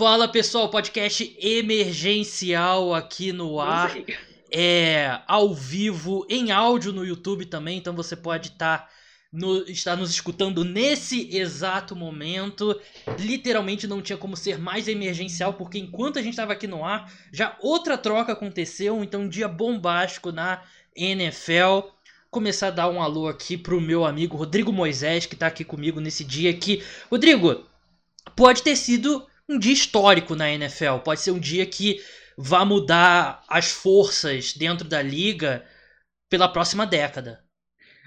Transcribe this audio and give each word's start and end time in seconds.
Fala 0.00 0.26
pessoal, 0.26 0.70
podcast 0.70 1.36
emergencial 1.38 2.94
aqui 2.94 3.34
no 3.34 3.60
ar. 3.60 3.94
É 4.50 5.20
ao 5.26 5.54
vivo, 5.54 6.26
em 6.26 6.50
áudio 6.50 6.90
no 6.90 7.04
YouTube 7.04 7.44
também, 7.44 7.76
então 7.76 7.94
você 7.94 8.16
pode 8.16 8.48
estar. 8.48 8.78
Tá 8.78 8.88
no, 9.30 9.58
está 9.64 9.94
nos 9.94 10.08
escutando 10.08 10.64
nesse 10.64 11.36
exato 11.36 11.94
momento. 11.94 12.80
Literalmente 13.18 13.86
não 13.86 14.00
tinha 14.00 14.16
como 14.16 14.38
ser 14.38 14.58
mais 14.58 14.88
emergencial, 14.88 15.52
porque 15.52 15.78
enquanto 15.78 16.18
a 16.18 16.22
gente 16.22 16.32
estava 16.32 16.54
aqui 16.54 16.66
no 16.66 16.82
ar, 16.82 17.12
já 17.30 17.58
outra 17.60 17.98
troca 17.98 18.32
aconteceu. 18.32 19.04
Então, 19.04 19.24
um 19.24 19.28
dia 19.28 19.48
bombástico 19.48 20.32
na 20.32 20.62
NFL. 20.96 21.90
Começar 22.30 22.68
a 22.68 22.70
dar 22.70 22.88
um 22.88 23.02
alô 23.02 23.28
aqui 23.28 23.54
pro 23.54 23.78
meu 23.78 24.06
amigo 24.06 24.38
Rodrigo 24.38 24.72
Moisés, 24.72 25.26
que 25.26 25.34
está 25.34 25.48
aqui 25.48 25.62
comigo 25.62 26.00
nesse 26.00 26.24
dia 26.24 26.50
aqui. 26.50 26.82
Rodrigo, 27.10 27.66
pode 28.34 28.62
ter 28.62 28.76
sido 28.76 29.28
um 29.50 29.58
dia 29.58 29.72
histórico 29.72 30.34
na 30.34 30.50
NFL. 30.50 30.98
Pode 31.04 31.20
ser 31.20 31.32
um 31.32 31.38
dia 31.38 31.66
que 31.66 32.00
vá 32.36 32.64
mudar 32.64 33.42
as 33.48 33.70
forças 33.70 34.54
dentro 34.54 34.88
da 34.88 35.02
liga 35.02 35.64
pela 36.28 36.48
próxima 36.48 36.86
década. 36.86 37.40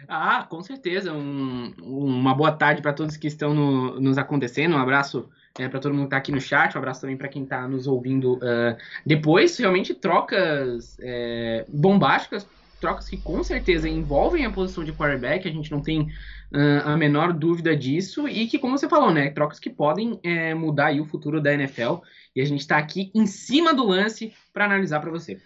Ah, 0.08 0.46
com 0.50 0.62
certeza. 0.62 1.14
Um, 1.14 1.74
uma 1.82 2.34
boa 2.34 2.52
tarde 2.52 2.82
para 2.82 2.94
todos 2.94 3.18
que 3.18 3.28
estão 3.28 3.54
no, 3.54 4.00
nos 4.00 4.18
acontecendo. 4.18 4.76
Um 4.76 4.80
abraço 4.80 5.30
é, 5.58 5.68
para 5.68 5.80
todo 5.80 5.94
mundo 5.94 6.04
que 6.04 6.08
está 6.08 6.18
aqui 6.18 6.32
no 6.32 6.42
chat. 6.42 6.76
Um 6.76 6.80
abraço 6.80 7.02
também 7.02 7.18
para 7.18 7.28
quem 7.28 7.44
está 7.44 7.68
nos 7.68 7.88
ouvindo 7.88 8.36
uh, 8.36 8.76
depois. 9.06 9.58
Realmente 9.58 9.94
trocas 9.94 10.98
é, 11.00 11.66
bombásticas, 11.70 12.48
trocas 12.84 13.08
que 13.08 13.16
com 13.16 13.42
certeza 13.42 13.88
envolvem 13.88 14.46
a 14.46 14.52
posição 14.52 14.84
de 14.84 14.92
quarterback. 14.92 15.48
A 15.48 15.52
gente 15.52 15.72
não 15.72 15.82
tem 15.82 16.02
uh, 16.02 16.84
a 16.84 16.98
menor 16.98 17.32
dúvida 17.32 17.74
disso. 17.74 18.28
E 18.28 18.46
que, 18.46 18.60
como 18.60 18.78
você 18.78 18.90
falou, 18.90 19.10
né, 19.10 19.30
trocas 19.30 19.58
que 19.58 19.70
podem 19.70 20.20
é, 20.22 20.54
mudar 20.54 20.94
o 21.00 21.06
futuro 21.06 21.40
da 21.40 21.54
NFL. 21.54 22.02
E 22.36 22.42
a 22.42 22.46
gente 22.46 22.60
está 22.60 22.78
aqui 22.78 23.10
em 23.16 23.26
cima 23.26 23.74
do 23.74 23.86
lance 23.86 24.34
para 24.52 24.66
analisar 24.66 25.00
para 25.00 25.10
você 25.10 25.40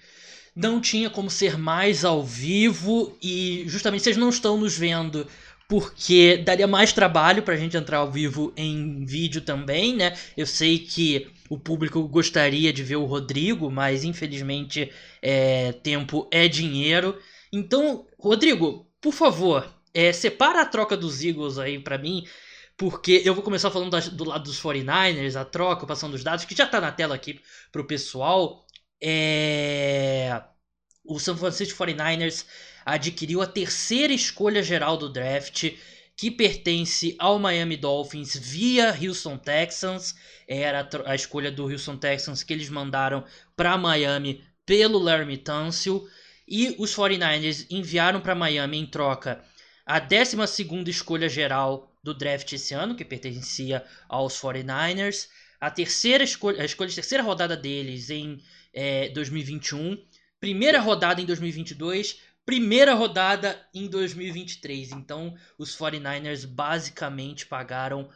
não 0.56 0.82
tinha 0.82 1.08
como 1.08 1.30
ser 1.30 1.56
mais 1.56 2.04
ao 2.04 2.24
vivo 2.24 3.16
e 3.22 3.64
justamente 3.68 4.04
vocês 4.04 4.18
não 4.18 4.30
estão 4.30 4.58
nos 4.58 4.76
vendo 4.76 5.28
porque 5.68 6.38
daria 6.38 6.68
mais 6.68 6.94
trabalho 6.94 7.44
pra 7.44 7.58
gente 7.58 7.76
entrar 7.76 7.98
ao 7.98 8.12
vivo 8.12 8.54
em 8.56 9.06
vídeo 9.06 9.42
também, 9.42 9.96
né? 9.96 10.18
Eu 10.36 10.46
sei 10.46 10.80
que 10.80 11.30
o 11.50 11.60
público 11.60 12.08
gostaria 12.08 12.72
de 12.72 12.84
ver 12.84 12.96
o 12.96 13.06
Rodrigo, 13.06 13.70
mas 13.70 14.04
infelizmente 14.04 14.92
é, 15.22 15.74
tempo 15.74 16.28
é 16.32 16.48
dinheiro. 16.48 17.20
Então, 17.52 18.08
Rodrigo, 18.18 18.90
por 19.02 19.14
favor, 19.14 19.68
é, 19.94 20.14
separa 20.14 20.62
a 20.62 20.66
troca 20.66 20.96
dos 20.96 21.24
Eagles 21.24 21.58
aí 21.58 21.80
para 21.80 21.98
mim, 21.98 22.26
porque 22.78 23.22
eu 23.26 23.34
vou 23.34 23.44
começar 23.44 23.72
falando 23.72 24.00
do 24.12 24.24
lado 24.24 24.44
dos 24.44 24.62
49ers, 24.62 25.36
a 25.36 25.44
troca, 25.44 25.86
passando 25.86 26.14
os 26.14 26.24
dados, 26.24 26.46
que 26.46 26.56
já 26.56 26.66
tá 26.66 26.80
na 26.80 26.92
tela 26.92 27.16
aqui 27.16 27.42
pro 27.72 27.86
pessoal. 27.86 28.66
É... 29.02 30.42
O 31.04 31.20
San 31.20 31.38
Francisco 31.38 31.84
49ers 31.84 32.46
adquiriu 32.88 33.42
a 33.42 33.46
terceira 33.48 34.14
escolha 34.14 34.64
geral 34.64 34.96
do 34.96 35.10
draft, 35.10 35.72
que 36.16 36.32
pertence 36.32 37.16
ao 37.20 37.38
Miami 37.38 37.76
Dolphins 37.76 38.36
via 38.36 38.96
Houston 38.98 39.38
Texans. 39.38 40.16
Era 40.48 40.88
a 41.06 41.14
escolha 41.14 41.52
do 41.52 41.70
Houston 41.70 41.98
Texans 41.98 42.44
que 42.44 42.54
eles 42.54 42.70
mandaram 42.70 43.26
para 43.58 43.78
Miami 43.78 44.42
pelo 44.66 45.00
Larry 45.00 45.38
Tunsil. 45.38 46.08
E 46.48 46.76
os 46.80 46.96
49ers 46.96 47.68
enviaram 47.70 48.22
para 48.22 48.34
Miami 48.34 48.78
em 48.78 48.86
troca 48.86 49.44
a 49.86 50.00
12 50.00 50.38
escolha 50.88 51.28
geral 51.28 51.92
do 52.02 52.14
draft 52.14 52.52
esse 52.54 52.74
ano, 52.74 52.96
que 52.96 53.04
pertencia 53.04 53.84
aos 54.08 54.34
49ers. 54.40 55.28
A 55.60 55.70
terceira 55.70 56.24
escolha, 56.24 56.62
a 56.62 56.66
escolha 56.66 56.90
de 56.90 56.96
terceira 56.96 57.24
rodada 57.24 57.58
deles 57.58 58.10
em 58.10 58.42
é, 58.74 59.10
2021, 59.10 59.98
primeira 60.40 60.80
rodada 60.80 61.22
em 61.22 61.26
2022, 61.26 62.22
primeira 62.48 62.94
rodada 62.94 63.62
em 63.74 63.90
2023. 63.90 64.94
Então, 64.94 65.36
os 65.58 65.76
49ers 65.78 66.48
basicamente 66.48 67.46
pagaram 67.46 68.10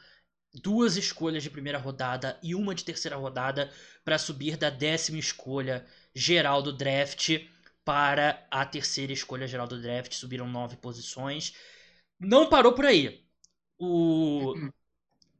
duas 0.53 0.95
escolhas 0.95 1.43
de 1.43 1.49
primeira 1.49 1.77
rodada 1.77 2.39
e 2.41 2.55
uma 2.55 2.73
de 2.73 2.85
terceira 2.85 3.17
rodada 3.17 3.69
para 4.05 4.17
subir 4.17 4.55
da 4.55 4.69
décima 4.69 5.19
escolha 5.19 5.85
geral 6.15 6.61
do 6.63 6.71
draft 6.71 7.45
para 7.83 8.47
a 8.49 8.65
terceira 8.65 9.11
escolha 9.11 9.45
geral 9.47 9.67
do 9.67 9.81
draft. 9.81 10.13
Subiram 10.13 10.47
nove 10.47 10.77
posições. 10.77 11.53
Não 12.17 12.47
parou 12.47 12.73
por 12.73 12.85
aí. 12.85 13.25
O 13.77 14.53
uhum 14.53 14.71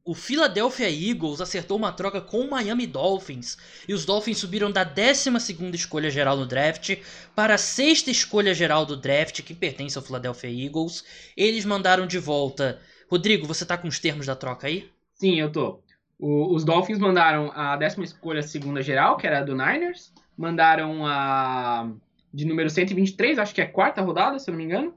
o 0.04 0.14
Philadelphia 0.14 0.90
Eagles 0.90 1.40
acertou 1.40 1.76
uma 1.76 1.92
troca 1.92 2.20
com 2.20 2.40
o 2.40 2.50
Miami 2.50 2.86
Dolphins 2.86 3.56
e 3.88 3.94
os 3.94 4.04
Dolphins 4.04 4.38
subiram 4.38 4.70
da 4.70 4.82
12 4.82 5.30
escolha 5.74 6.10
geral 6.10 6.36
no 6.36 6.44
draft 6.44 6.96
para 7.36 7.54
a 7.54 7.58
sexta 7.58 8.10
escolha 8.10 8.52
geral 8.52 8.84
do 8.84 8.96
draft, 8.96 9.42
que 9.42 9.54
pertence 9.54 9.96
ao 9.96 10.04
Philadelphia 10.04 10.50
Eagles. 10.50 11.04
Eles 11.36 11.64
mandaram 11.64 12.06
de 12.06 12.18
volta. 12.18 12.80
Rodrigo, 13.08 13.46
você 13.46 13.64
tá 13.64 13.78
com 13.78 13.86
os 13.86 14.00
termos 14.00 14.26
da 14.26 14.34
troca 14.34 14.66
aí? 14.66 14.90
Sim, 15.14 15.38
eu 15.38 15.52
tô. 15.52 15.80
O, 16.18 16.52
os 16.54 16.64
Dolphins 16.64 16.98
mandaram 16.98 17.52
a 17.54 17.76
décima 17.76 18.04
escolha 18.04 18.42
segunda 18.42 18.82
geral, 18.82 19.16
que 19.16 19.26
era 19.26 19.42
do 19.42 19.52
Niners. 19.52 20.12
Mandaram 20.36 21.06
a 21.06 21.88
de 22.34 22.46
número 22.46 22.70
123, 22.70 23.38
acho 23.38 23.54
que 23.54 23.60
é 23.60 23.64
a 23.64 23.70
quarta 23.70 24.00
rodada, 24.00 24.38
se 24.38 24.48
eu 24.48 24.52
não 24.52 24.58
me 24.58 24.64
engano 24.64 24.94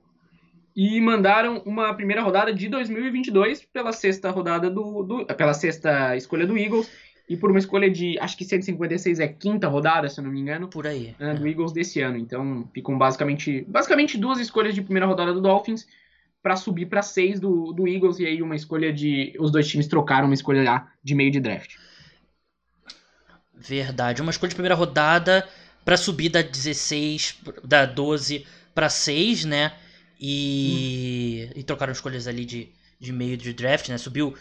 e 0.76 1.00
mandaram 1.00 1.62
uma 1.66 1.94
primeira 1.94 2.22
rodada 2.22 2.54
de 2.54 2.68
2022 2.68 3.64
pela 3.66 3.94
sexta 3.94 4.30
rodada 4.30 4.70
do, 4.70 5.04
do, 5.04 5.26
pela 5.26 5.54
sexta 5.54 6.16
escolha 6.18 6.46
do 6.46 6.58
Eagles. 6.58 6.92
E 7.28 7.36
por 7.36 7.50
uma 7.50 7.58
escolha 7.58 7.90
de 7.90 8.20
acho 8.20 8.38
que 8.38 8.46
156 8.46 9.20
é 9.20 9.28
quinta 9.28 9.68
rodada 9.68 10.08
se 10.08 10.20
eu 10.20 10.24
não 10.24 10.32
me 10.32 10.40
engano 10.40 10.68
por 10.68 10.86
aí. 10.86 11.16
né, 11.18 11.34
do 11.34 11.48
Eagles 11.48 11.72
desse 11.72 12.00
ano. 12.02 12.18
Então 12.18 12.70
ficam 12.72 12.98
basicamente 12.98 13.66
basicamente 13.68 14.18
duas 14.18 14.40
escolhas 14.40 14.76
de 14.76 14.82
primeira 14.82 15.08
rodada 15.08 15.34
do 15.34 15.42
Dolphins 15.42 15.88
para 16.44 16.56
subir 16.56 16.86
para 16.86 17.02
seis 17.02 17.40
do, 17.40 17.72
do 17.74 17.88
Eagles. 17.88 18.20
E 18.20 18.28
aí 18.28 18.44
uma 18.44 18.56
escolha 18.56 18.94
de 18.94 19.34
os 19.40 19.50
dois 19.50 19.68
times 19.68 19.88
trocaram 19.88 20.28
uma 20.28 20.36
escolha 20.36 20.62
lá 20.64 20.92
de 21.02 21.16
meio 21.16 21.32
de 21.32 21.40
draft. 21.40 21.78
Verdade. 23.56 24.22
Uma 24.22 24.30
escolha 24.30 24.50
de 24.50 24.56
primeira 24.56 24.76
rodada 24.76 25.48
para 25.84 25.98
subir 25.98 26.30
da 26.30 26.44
16 26.44 27.42
da 27.64 27.86
12 27.86 28.46
para 28.76 28.90
6 28.90 29.46
né 29.46 29.72
e, 30.20 31.50
hum. 31.50 31.60
e 31.60 31.64
trocaram 31.64 31.94
escolhas 31.94 32.28
ali 32.28 32.46
de, 32.46 32.72
de 33.00 33.12
meio 33.12 33.38
de 33.38 33.54
draft, 33.54 33.90
né? 33.90 33.98
Subiu 33.98 34.36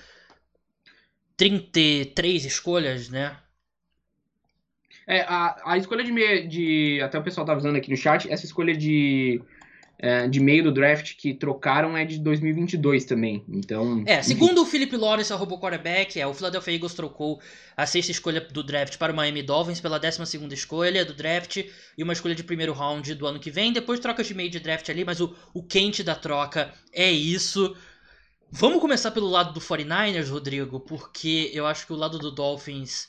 33 1.36 2.44
escolhas, 2.44 3.08
né? 3.08 3.36
É, 5.06 5.20
a, 5.20 5.56
a 5.64 5.78
escolha 5.78 6.04
de 6.04 6.12
meio. 6.12 6.48
De, 6.48 7.00
até 7.02 7.18
o 7.18 7.22
pessoal 7.22 7.46
tá 7.46 7.54
usando 7.54 7.76
aqui 7.76 7.90
no 7.90 7.96
chat, 7.96 8.30
essa 8.30 8.44
escolha 8.44 8.74
de 8.74 9.40
é, 9.98 10.26
de 10.28 10.40
meio 10.40 10.64
do 10.64 10.72
draft 10.72 11.14
que 11.16 11.32
trocaram 11.32 11.96
é 11.96 12.04
de 12.04 12.18
2022 12.18 13.04
também. 13.04 13.44
Então. 13.48 14.02
É, 14.06 14.22
segundo 14.22 14.62
o 14.62 14.66
Philip 14.66 14.96
Lawrence, 14.96 15.32
arroba 15.32 15.56
quarterback, 15.56 16.20
é, 16.20 16.26
o 16.26 16.34
Philadelphia 16.34 16.74
Eagles 16.74 16.94
trocou 16.94 17.40
a 17.76 17.86
sexta 17.86 18.10
escolha 18.10 18.40
do 18.40 18.62
draft 18.62 18.96
para 18.98 19.12
o 19.12 19.16
Miami 19.16 19.42
Dolphins 19.42 19.80
pela 19.80 19.98
12 19.98 20.22
escolha 20.52 21.04
do 21.04 21.14
draft 21.14 21.64
e 21.96 22.02
uma 22.02 22.12
escolha 22.12 22.34
de 22.34 22.44
primeiro 22.44 22.72
round 22.72 23.14
do 23.14 23.26
ano 23.26 23.38
que 23.38 23.50
vem. 23.50 23.72
Depois 23.72 24.00
trocas 24.00 24.26
de 24.26 24.34
meio 24.34 24.50
de 24.50 24.60
draft 24.60 24.88
ali, 24.88 25.04
mas 25.04 25.20
o, 25.20 25.34
o 25.52 25.62
quente 25.62 26.02
da 26.02 26.14
troca 26.14 26.72
é 26.92 27.10
isso. 27.10 27.76
Vamos 28.50 28.80
começar 28.80 29.10
pelo 29.10 29.28
lado 29.28 29.52
do 29.52 29.60
49ers, 29.60 30.30
Rodrigo, 30.30 30.80
porque 30.80 31.50
eu 31.52 31.66
acho 31.66 31.86
que 31.86 31.92
o 31.92 31.96
lado 31.96 32.18
do 32.18 32.30
Dolphins 32.30 33.08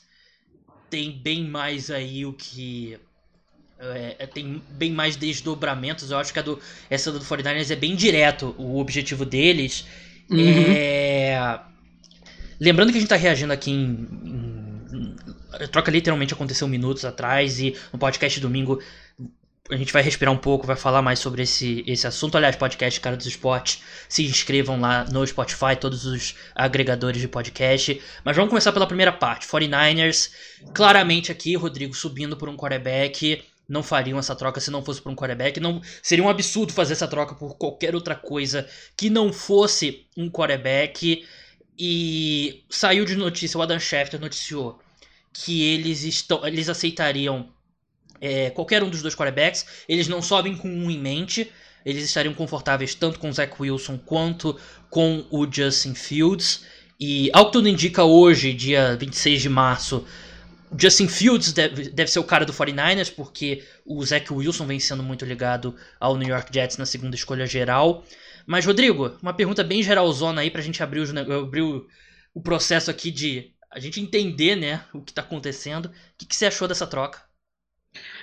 tem 0.90 1.10
bem 1.20 1.44
mais 1.44 1.90
aí 1.90 2.24
o 2.24 2.32
que 2.32 2.98
é, 3.78 4.16
é, 4.20 4.26
tem 4.26 4.62
bem 4.70 4.90
mais 4.90 5.16
desdobramentos. 5.16 6.10
Eu 6.10 6.18
acho 6.18 6.32
que 6.32 6.38
a 6.38 6.42
do, 6.42 6.58
essa 6.88 7.12
do 7.12 7.20
49ers 7.20 7.70
é 7.70 7.76
bem 7.76 7.94
direto 7.94 8.54
o 8.58 8.78
objetivo 8.78 9.24
deles. 9.24 9.86
Uhum. 10.30 10.38
É... 10.38 11.60
Lembrando 12.58 12.90
que 12.90 12.98
a 12.98 13.00
gente 13.00 13.06
está 13.06 13.16
reagindo 13.16 13.52
aqui 13.52 13.70
em, 13.70 14.08
em, 14.92 15.16
A 15.52 15.68
troca 15.68 15.90
literalmente 15.90 16.32
aconteceu 16.32 16.66
minutos 16.66 17.04
atrás 17.04 17.60
e 17.60 17.76
no 17.92 17.98
podcast 17.98 18.40
domingo 18.40 18.80
a 19.68 19.76
gente 19.76 19.92
vai 19.92 20.00
respirar 20.00 20.32
um 20.32 20.38
pouco, 20.38 20.66
vai 20.66 20.76
falar 20.76 21.02
mais 21.02 21.18
sobre 21.18 21.42
esse, 21.42 21.82
esse 21.86 22.06
assunto. 22.06 22.36
Aliás, 22.36 22.54
podcast 22.54 23.00
Cara 23.00 23.16
dos 23.16 23.26
Esportes, 23.26 23.82
se 24.08 24.24
inscrevam 24.24 24.80
lá 24.80 25.04
no 25.10 25.26
Spotify, 25.26 25.74
todos 25.78 26.06
os 26.06 26.36
agregadores 26.54 27.20
de 27.20 27.26
podcast. 27.26 28.00
Mas 28.24 28.36
vamos 28.36 28.48
começar 28.48 28.72
pela 28.72 28.86
primeira 28.86 29.12
parte. 29.12 29.46
49ers, 29.46 30.30
claramente 30.72 31.32
aqui, 31.32 31.56
Rodrigo 31.56 31.94
subindo 31.94 32.36
por 32.36 32.48
um 32.48 32.56
quarterback 32.56 33.42
não 33.68 33.82
fariam 33.82 34.18
essa 34.18 34.34
troca 34.34 34.60
se 34.60 34.70
não 34.70 34.84
fosse 34.84 35.02
por 35.02 35.10
um 35.10 35.16
quarterback. 35.16 35.58
Não, 35.60 35.80
seria 36.02 36.24
um 36.24 36.28
absurdo 36.28 36.72
fazer 36.72 36.92
essa 36.92 37.08
troca 37.08 37.34
por 37.34 37.56
qualquer 37.56 37.94
outra 37.94 38.14
coisa 38.14 38.68
que 38.96 39.10
não 39.10 39.32
fosse 39.32 40.06
um 40.16 40.30
quarterback. 40.30 41.24
E 41.78 42.64
saiu 42.70 43.04
de 43.04 43.16
notícia, 43.16 43.58
o 43.58 43.62
Adam 43.62 43.78
Schefter 43.78 44.20
noticiou 44.20 44.80
que 45.32 45.62
eles 45.62 46.04
estão, 46.04 46.46
eles 46.46 46.68
aceitariam 46.68 47.48
é, 48.20 48.50
qualquer 48.50 48.82
um 48.82 48.88
dos 48.88 49.02
dois 49.02 49.14
quarterbacks. 49.14 49.66
Eles 49.88 50.08
não 50.08 50.22
sobem 50.22 50.56
com 50.56 50.68
um 50.68 50.90
em 50.90 50.98
mente. 50.98 51.50
Eles 51.84 52.04
estariam 52.04 52.34
confortáveis 52.34 52.94
tanto 52.94 53.18
com 53.18 53.28
o 53.28 53.32
Zach 53.32 53.52
Wilson 53.60 53.98
quanto 53.98 54.58
com 54.90 55.24
o 55.30 55.46
Justin 55.50 55.94
Fields. 55.94 56.64
E 56.98 57.30
ao 57.32 57.46
que 57.46 57.52
tudo 57.52 57.68
indica 57.68 58.04
hoje, 58.04 58.54
dia 58.54 58.96
26 58.96 59.42
de 59.42 59.48
março, 59.48 60.04
Justin 60.78 61.08
Fields 61.08 61.52
deve, 61.52 61.90
deve 61.90 62.10
ser 62.10 62.18
o 62.18 62.24
cara 62.24 62.44
do 62.44 62.52
49ers, 62.52 63.14
porque 63.14 63.64
o 63.84 64.04
Zach 64.04 64.32
Wilson 64.32 64.66
vem 64.66 64.80
sendo 64.80 65.02
muito 65.02 65.24
ligado 65.24 65.76
ao 66.00 66.16
New 66.16 66.28
York 66.28 66.52
Jets 66.52 66.76
na 66.76 66.86
segunda 66.86 67.14
escolha 67.14 67.46
geral. 67.46 68.04
Mas, 68.46 68.64
Rodrigo, 68.64 69.16
uma 69.22 69.34
pergunta 69.34 69.62
bem 69.64 69.82
geralzona 69.82 70.40
aí 70.40 70.50
pra 70.50 70.62
gente 70.62 70.82
abrir, 70.82 71.02
abrir 71.18 71.62
o, 71.62 71.86
o 72.34 72.40
processo 72.40 72.90
aqui 72.90 73.10
de 73.10 73.52
a 73.70 73.78
gente 73.78 74.00
entender, 74.00 74.56
né, 74.56 74.84
o 74.92 75.00
que 75.02 75.12
tá 75.12 75.20
acontecendo. 75.22 75.86
O 75.86 75.92
que, 76.16 76.26
que 76.26 76.34
você 76.34 76.46
achou 76.46 76.66
dessa 76.66 76.86
troca? 76.86 77.22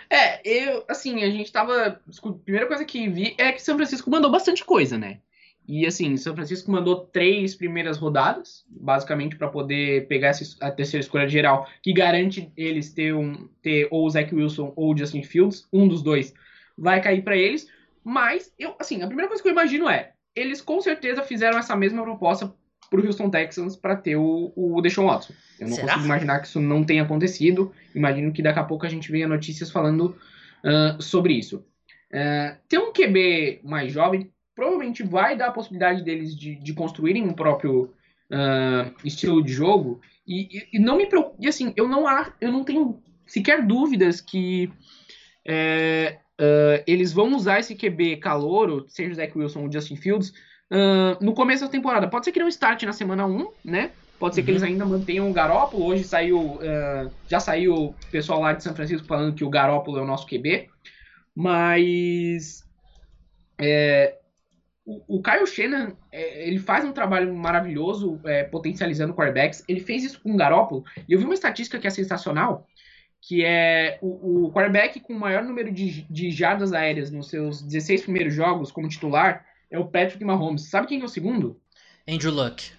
É, 0.10 0.42
eu, 0.48 0.86
assim, 0.88 1.24
a 1.24 1.30
gente 1.30 1.52
tava. 1.52 1.88
A 1.88 2.32
primeira 2.44 2.68
coisa 2.68 2.86
que 2.86 3.10
vi 3.10 3.36
é 3.38 3.52
que 3.52 3.62
São 3.62 3.76
Francisco 3.76 4.10
mandou 4.10 4.32
bastante 4.32 4.64
coisa, 4.64 4.98
né? 4.98 5.20
E 5.68 5.86
assim, 5.86 6.18
São 6.18 6.36
Francisco 6.36 6.72
mandou 6.72 7.06
três 7.06 7.56
primeiras 7.56 7.98
rodadas, 7.98 8.66
basicamente 8.70 9.38
para 9.38 9.48
poder 9.48 10.08
pegar 10.08 10.30
essa, 10.30 10.58
a 10.60 10.70
terceira 10.70 11.04
escolha 11.04 11.28
geral, 11.28 11.68
que 11.82 11.94
garante 11.94 12.52
eles 12.58 12.94
ter, 12.94 13.14
um, 13.14 13.48
ter 13.62 13.88
ou 13.90 14.06
o 14.06 14.10
Zach 14.10 14.34
Wilson 14.34 14.74
ou 14.76 14.94
o 14.94 14.98
Justin 14.98 15.24
Fields, 15.24 15.68
um 15.72 15.88
dos 15.88 16.02
dois 16.02 16.34
vai 16.78 17.02
cair 17.02 17.22
para 17.22 17.38
eles. 17.38 17.68
Mas, 18.04 18.52
eu, 18.60 18.76
assim, 18.80 19.02
a 19.02 19.08
primeira 19.08 19.30
coisa 19.30 19.42
que 19.42 19.48
eu 19.48 19.54
imagino 19.54 19.90
é, 19.90 20.12
eles 20.36 20.62
com 20.62 20.82
certeza 20.82 21.24
fizeram 21.24 21.58
essa 21.58 21.76
mesma 21.76 22.04
proposta 22.04 22.54
pro 22.90 23.06
Houston 23.06 23.30
Texans 23.30 23.76
para 23.76 23.96
ter 23.96 24.16
o, 24.18 24.52
o 24.56 24.82
Deshaun 24.82 25.08
Watson. 25.08 25.34
Eu 25.60 25.68
não 25.68 25.76
Será? 25.76 25.88
consigo 25.88 26.06
imaginar 26.06 26.40
que 26.40 26.48
isso 26.48 26.60
não 26.60 26.84
tenha 26.84 27.04
acontecido. 27.04 27.72
Imagino 27.96 28.32
que 28.32 28.42
daqui 28.42 28.60
a 28.60 28.64
pouco 28.64 28.86
a 28.86 28.90
gente 28.90 29.12
venha 29.12 29.28
notícias 29.28 29.72
falando 29.72 30.16
uh, 30.64 31.02
sobre 31.02 31.34
isso. 31.34 31.66
Uh, 32.12 32.58
ter 32.68 32.78
um 32.78 32.92
QB 32.92 33.62
mais 33.64 33.92
jovem 33.92 34.32
provavelmente 34.56 35.04
vai 35.04 35.36
dar 35.36 35.48
a 35.48 35.52
possibilidade 35.52 36.04
deles 36.04 36.36
de, 36.36 36.56
de 36.56 36.74
construírem 36.74 37.24
um 37.24 37.34
próprio 37.34 37.94
uh, 38.32 38.94
estilo 39.04 39.44
de 39.44 39.52
jogo. 39.52 40.02
E, 40.26 40.58
e, 40.58 40.68
e, 40.74 40.80
não 40.80 40.98
me 40.98 41.06
preocupa. 41.06 41.36
E 41.40 41.48
assim, 41.48 41.74
eu 41.76 41.88
não, 41.88 42.08
há, 42.08 42.34
eu 42.40 42.52
não 42.52 42.64
tenho 42.64 43.02
sequer 43.26 43.66
dúvidas 43.66 44.22
que 44.22 44.72
é, 45.46 46.20
uh, 46.40 46.84
eles 46.88 47.12
vão 47.12 47.36
usar 47.36 47.60
esse 47.60 47.76
QB 47.76 48.18
calouro, 48.18 48.86
seja 48.88 49.12
o 49.12 49.16
Zach 49.16 49.38
Wilson 49.38 49.64
ou 49.64 49.72
Justin 49.72 49.96
Fields, 49.96 50.30
uh, 50.72 51.24
no 51.24 51.34
começo 51.34 51.66
da 51.66 51.70
temporada. 51.70 52.08
Pode 52.08 52.26
ser 52.26 52.32
que 52.32 52.40
não 52.40 52.48
start 52.48 52.84
na 52.84 52.94
semana 52.94 53.26
1, 53.26 53.48
né? 53.66 53.92
Pode 54.20 54.36
ser 54.36 54.42
uhum. 54.42 54.46
que 54.46 54.52
eles 54.52 54.64
ainda 54.64 54.86
mantenham 54.86 55.30
o 55.30 55.34
Garópolo. 55.34 55.86
Hoje 55.86 56.04
saiu. 56.04 56.60
já 57.28 57.40
saiu 57.42 57.76
o 57.76 57.96
pessoal 58.10 58.40
lá 58.40 58.54
de 58.54 58.64
São 58.64 58.74
Francisco 58.74 59.06
falando 59.06 59.36
que 59.36 59.44
o 59.44 59.50
Garópolo 59.50 59.98
é 59.98 60.02
o 60.02 60.08
nosso 60.08 60.28
QB. 60.28 60.70
Mas. 61.36 62.64
É, 63.60 64.16
o, 64.86 65.18
o 65.18 65.22
Kyle 65.22 65.48
Shannon, 65.48 65.94
é, 66.12 66.48
ele 66.48 66.60
faz 66.60 66.84
um 66.84 66.92
trabalho 66.92 67.34
maravilhoso 67.34 68.20
é, 68.26 68.44
potencializando 68.44 69.14
quarterbacks. 69.14 69.64
Ele 69.68 69.80
fez 69.80 70.04
isso 70.04 70.20
com 70.22 70.34
o 70.34 70.38
Garoppolo. 70.38 70.84
E 71.08 71.14
eu 71.14 71.20
vi 71.20 71.26
uma 71.26 71.34
estatística 71.34 71.80
que 71.80 71.88
é 71.88 71.90
sensacional, 71.90 72.68
que 73.22 73.44
é 73.44 73.98
o, 74.02 74.48
o 74.48 74.52
quarterback 74.52 75.00
com 75.00 75.14
o 75.14 75.20
maior 75.20 75.44
número 75.44 75.72
de, 75.72 76.02
de 76.10 76.32
jardas 76.32 76.74
aéreas 76.74 77.10
nos 77.10 77.30
seus 77.30 77.62
16 77.62 78.04
primeiros 78.04 78.34
jogos 78.34 78.72
como 78.72 78.90
titular 78.90 79.46
é 79.72 79.80
o 79.80 79.86
Patrick 79.86 80.24
Mahomes. 80.24 80.70
Sabe 80.70 80.88
quem 80.88 81.02
é 81.02 81.06
o 81.06 81.10
segundo? 81.10 81.60
Andrew 82.08 82.32
Luck. 82.32 82.72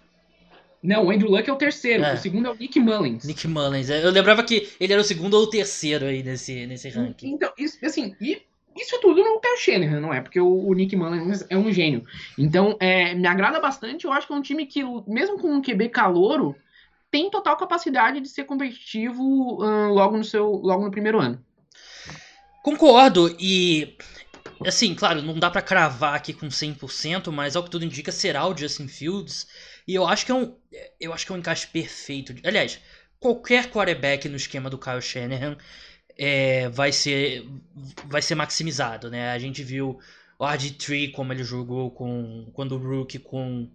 Não, 0.82 1.06
o 1.06 1.10
Andrew 1.10 1.30
Luck 1.30 1.48
é 1.48 1.52
o 1.52 1.56
terceiro. 1.56 2.04
É. 2.04 2.12
O 2.12 2.18
segundo 2.18 2.46
é 2.46 2.50
o 2.50 2.54
Nick 2.54 2.78
Mullins. 2.78 3.24
Nick 3.24 3.48
Mullins. 3.48 3.88
Eu 3.88 4.10
lembrava 4.10 4.44
que 4.44 4.68
ele 4.78 4.92
era 4.92 5.00
o 5.00 5.04
segundo 5.04 5.34
ou 5.34 5.44
o 5.44 5.50
terceiro 5.50 6.04
aí 6.04 6.22
nesse, 6.22 6.66
nesse 6.66 6.90
ranking. 6.90 7.30
Então, 7.30 7.50
isso, 7.58 7.78
assim, 7.84 8.14
e 8.20 8.42
isso 8.76 9.00
tudo 9.00 9.22
não 9.22 9.40
Kyle 9.40 9.56
Shanahan, 9.56 10.00
não 10.00 10.12
é? 10.12 10.20
Porque 10.20 10.40
o, 10.40 10.66
o 10.66 10.74
Nick 10.74 10.96
Mullins 10.96 11.44
é 11.48 11.56
um 11.56 11.72
gênio. 11.72 12.04
Então, 12.36 12.76
é, 12.80 13.14
me 13.14 13.26
agrada 13.26 13.60
bastante. 13.60 14.04
Eu 14.04 14.12
acho 14.12 14.26
que 14.26 14.32
é 14.32 14.36
um 14.36 14.42
time 14.42 14.66
que, 14.66 14.82
mesmo 15.06 15.38
com 15.38 15.52
um 15.52 15.62
QB 15.62 15.90
calouro, 15.90 16.56
tem 17.10 17.30
total 17.30 17.56
capacidade 17.56 18.20
de 18.20 18.28
ser 18.28 18.44
competitivo 18.44 19.22
uh, 19.62 19.92
logo, 19.92 20.16
no 20.16 20.24
seu, 20.24 20.50
logo 20.50 20.84
no 20.84 20.90
primeiro 20.90 21.20
ano. 21.20 21.40
Concordo. 22.64 23.34
E, 23.38 23.96
assim, 24.66 24.94
claro, 24.94 25.22
não 25.22 25.38
dá 25.38 25.50
para 25.50 25.62
cravar 25.62 26.14
aqui 26.14 26.32
com 26.32 26.48
100%, 26.48 27.30
mas 27.30 27.54
ao 27.54 27.62
que 27.62 27.70
tudo 27.70 27.84
indica, 27.84 28.10
será 28.10 28.46
o 28.46 28.56
Justin 28.56 28.88
Fields. 28.88 29.46
E 29.86 29.94
eu 29.94 30.06
acho 30.06 30.26
que 30.26 30.32
é 30.32 30.34
um, 30.34 30.56
eu 30.98 31.12
acho 31.12 31.24
que 31.24 31.30
é 31.30 31.34
um 31.36 31.38
encaixe 31.38 31.68
perfeito. 31.68 32.34
Aliás, 32.42 32.80
qualquer 33.20 33.70
quarterback 33.70 34.28
no 34.28 34.36
esquema 34.36 34.68
do 34.68 34.78
Kyle 34.78 35.00
Shanahan 35.00 35.56
é, 36.18 36.68
vai 36.68 36.92
ser 36.92 37.46
vai 38.06 38.22
ser 38.22 38.34
maximizado, 38.34 39.10
né? 39.10 39.30
A 39.30 39.38
gente 39.38 39.62
viu 39.62 39.98
o 40.38 40.44
RG3 40.44 41.12
como 41.12 41.32
ele 41.32 41.44
jogou 41.44 41.90
com 41.90 42.50
quando 42.52 42.72
o 42.72 42.78
Rook 42.78 43.18
com 43.18 43.68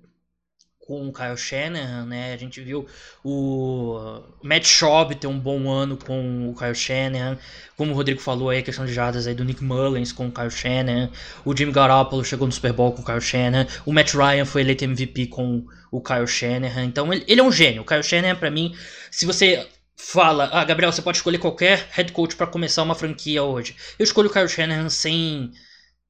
com 0.89 1.07
o 1.07 1.13
Kyle 1.13 1.37
Shanahan, 1.37 2.07
né? 2.07 2.33
A 2.33 2.37
gente 2.37 2.59
viu 2.61 2.87
o 3.23 4.23
Matt 4.41 4.65
Schaub 4.65 5.13
ter 5.13 5.27
um 5.27 5.39
bom 5.39 5.69
ano 5.69 5.95
com 5.95 6.49
o 6.49 6.55
Kyle 6.55 6.73
Shanahan, 6.73 7.37
como 7.77 7.91
o 7.91 7.95
Rodrigo 7.95 8.19
falou 8.19 8.49
aí, 8.49 8.57
a 8.57 8.63
questão 8.63 8.87
de 8.87 8.91
jardas 8.91 9.27
aí 9.27 9.35
do 9.35 9.45
Nick 9.45 9.63
Mullins 9.63 10.11
com 10.11 10.27
o 10.27 10.31
Kyle 10.31 10.49
Shanahan, 10.49 11.11
o 11.45 11.55
Jimmy 11.55 11.71
Garoppolo 11.71 12.25
chegou 12.25 12.47
no 12.47 12.51
Super 12.51 12.73
Bowl 12.73 12.91
com 12.91 13.03
o 13.03 13.05
Kyle 13.05 13.21
Shanahan, 13.21 13.67
o 13.85 13.93
Matt 13.93 14.15
Ryan 14.15 14.45
foi 14.45 14.61
eleito 14.61 14.83
MVP 14.83 15.27
com 15.27 15.63
o 15.91 16.01
Kyle 16.01 16.25
Shanahan, 16.25 16.85
então 16.85 17.13
ele, 17.13 17.23
ele 17.27 17.39
é 17.39 17.43
um 17.43 17.51
gênio. 17.51 17.83
O 17.83 17.85
Kyle 17.85 18.01
Shanahan, 18.01 18.35
para 18.35 18.49
mim, 18.49 18.75
se 19.11 19.27
você 19.27 19.67
fala, 19.99 20.49
ah, 20.53 20.63
Gabriel, 20.63 20.91
você 20.91 21.01
pode 21.01 21.17
escolher 21.17 21.39
qualquer 21.39 21.89
head 21.91 22.13
coach 22.13 22.35
para 22.35 22.47
começar 22.47 22.83
uma 22.83 22.95
franquia 22.95 23.43
hoje. 23.43 23.75
Eu 23.99 24.03
escolho 24.05 24.29
o 24.29 24.33
Kyle 24.33 24.47
Shanahan 24.47 24.89
sem 24.89 25.51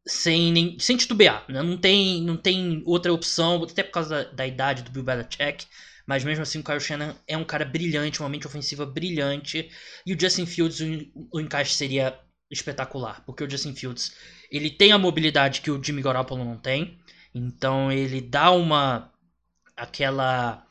sem, 0.08 0.52
nem, 0.52 0.80
sem 0.80 0.96
titubear, 0.96 1.46
né? 1.50 1.62
não, 1.62 1.78
tem, 1.78 2.22
não 2.24 2.38
tem 2.38 2.82
outra 2.86 3.14
opção, 3.14 3.62
até 3.64 3.84
por 3.84 3.92
causa 3.92 4.24
da, 4.24 4.32
da 4.32 4.48
idade 4.48 4.82
do 4.82 4.92
Bill 4.92 5.04
Belichick, 5.04 5.68
mas 6.08 6.24
mesmo 6.24 6.42
assim 6.42 6.60
o 6.60 6.64
Kyle 6.64 6.80
Shanahan 6.80 7.16
é 7.28 7.38
um 7.38 7.44
cara 7.44 7.66
brilhante, 7.66 8.20
uma 8.20 8.30
mente 8.30 8.48
ofensiva 8.48 8.86
brilhante, 8.86 9.70
e 10.06 10.14
o 10.14 10.20
Justin 10.20 10.46
Fields, 10.46 10.80
o, 10.80 11.28
o 11.34 11.40
encaixe 11.40 11.74
seria 11.74 12.18
espetacular, 12.50 13.24
porque 13.26 13.44
o 13.44 13.50
Justin 13.50 13.76
Fields, 13.76 14.16
ele 14.52 14.72
tem 14.72 14.92
a 14.92 14.98
mobilidade 14.98 15.62
que 15.62 15.70
o 15.70 15.84
Jimmy 15.84 16.02
Garoppolo 16.02 16.44
não 16.44 16.58
tem, 16.58 16.98
então 17.36 17.92
ele 17.92 18.22
dá 18.22 18.50
uma 18.52 19.12
aquela 19.76 20.66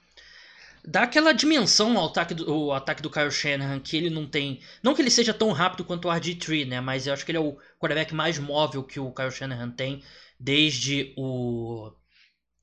dá 0.89 1.03
aquela 1.03 1.33
dimensão 1.33 1.99
ao 1.99 2.07
ataque 2.07 2.33
do, 2.33 2.73
ataque 2.73 3.03
do 3.03 3.11
Kyle 3.11 3.31
Shanahan 3.31 3.79
que 3.79 3.95
ele 3.97 4.09
não 4.09 4.27
tem. 4.27 4.61
Não 4.83 4.95
que 4.95 5.03
ele 5.03 5.11
seja 5.11 5.35
tão 5.35 5.53
rápido 5.53 5.85
quanto 5.85 6.09
o 6.09 6.11
RG3, 6.11 6.67
né? 6.67 6.81
Mas 6.81 7.07
eu 7.07 7.13
acho 7.13 7.25
que 7.25 7.31
ele 7.31 7.39
é 7.39 7.41
o 7.41 7.59
quarterback 7.79 8.15
mais 8.15 8.39
móvel 8.39 8.83
que 8.83 8.99
o 8.99 9.13
Kyle 9.13 9.31
Shanahan 9.31 9.71
tem 9.71 10.03
desde 10.41 11.13
o. 11.17 11.93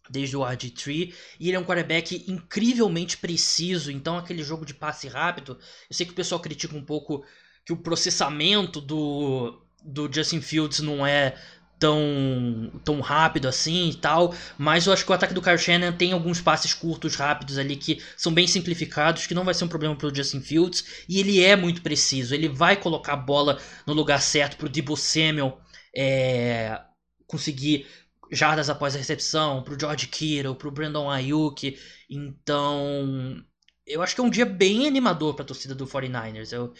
Desde 0.09 0.35
o 0.35 0.41
RG3. 0.41 1.13
E 1.39 1.47
ele 1.47 1.55
é 1.55 1.59
um 1.59 1.63
quarterback 1.63 2.25
incrivelmente 2.27 3.17
preciso. 3.17 3.91
Então, 3.91 4.17
aquele 4.17 4.43
jogo 4.43 4.65
de 4.65 4.73
passe 4.73 5.07
rápido. 5.07 5.59
Eu 5.89 5.95
sei 5.95 6.05
que 6.05 6.11
o 6.11 6.15
pessoal 6.15 6.41
critica 6.41 6.75
um 6.75 6.83
pouco 6.83 7.23
que 7.63 7.73
o 7.73 7.77
processamento 7.77 8.81
do, 8.81 9.63
do 9.83 10.11
Justin 10.11 10.41
Fields 10.41 10.79
não 10.79 11.05
é 11.05 11.35
tão, 11.79 12.71
tão 12.83 13.01
rápido 13.01 13.47
assim 13.47 13.89
e 13.89 13.95
tal, 13.95 14.33
mas 14.57 14.85
eu 14.85 14.93
acho 14.93 15.05
que 15.05 15.11
o 15.11 15.13
ataque 15.13 15.33
do 15.33 15.41
Kyle 15.41 15.57
Shannon 15.57 15.91
tem 15.91 16.13
alguns 16.13 16.41
passes 16.41 16.73
curtos, 16.73 17.15
rápidos 17.15 17.57
ali 17.57 17.75
que 17.75 18.01
são 18.15 18.33
bem 18.33 18.47
simplificados, 18.47 19.27
que 19.27 19.33
não 19.33 19.43
vai 19.43 19.53
ser 19.53 19.65
um 19.65 19.69
problema 19.69 19.95
pro 19.95 20.13
Justin 20.13 20.41
Fields, 20.41 21.05
e 21.07 21.19
ele 21.19 21.43
é 21.43 21.55
muito 21.55 21.81
preciso, 21.81 22.33
ele 22.33 22.47
vai 22.47 22.75
colocar 22.75 23.13
a 23.13 23.17
bola 23.17 23.59
no 23.85 23.93
lugar 23.93 24.21
certo 24.21 24.57
pro 24.57 24.69
Debo 24.69 24.95
Samuel 24.95 25.59
é, 25.95 26.79
conseguir 27.27 27.85
jardas 28.31 28.69
após 28.69 28.95
a 28.95 28.97
recepção, 28.97 29.61
pro 29.63 29.79
George 29.79 30.07
Kittle, 30.07 30.55
pro 30.55 30.71
Brandon 30.71 31.09
Ayuk, 31.09 31.77
então 32.09 33.43
eu 33.85 34.01
acho 34.01 34.15
que 34.15 34.21
é 34.21 34.23
um 34.23 34.29
dia 34.29 34.45
bem 34.45 34.87
animador 34.87 35.35
para 35.35 35.43
a 35.43 35.47
torcida 35.47 35.75
do 35.75 35.85
49ers. 35.85 36.51
Eu, 36.51 36.73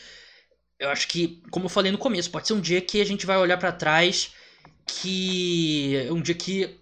eu 0.79 0.89
acho 0.89 1.07
que, 1.07 1.43
como 1.51 1.65
eu 1.65 1.69
falei 1.69 1.91
no 1.91 1.97
começo, 1.97 2.31
pode 2.31 2.47
ser 2.47 2.53
um 2.53 2.61
dia 2.61 2.81
que 2.81 2.99
a 2.99 3.05
gente 3.05 3.25
vai 3.25 3.37
olhar 3.37 3.57
para 3.57 3.71
trás 3.71 4.33
que 4.85 6.07
um 6.11 6.21
dia 6.21 6.35
que 6.35 6.79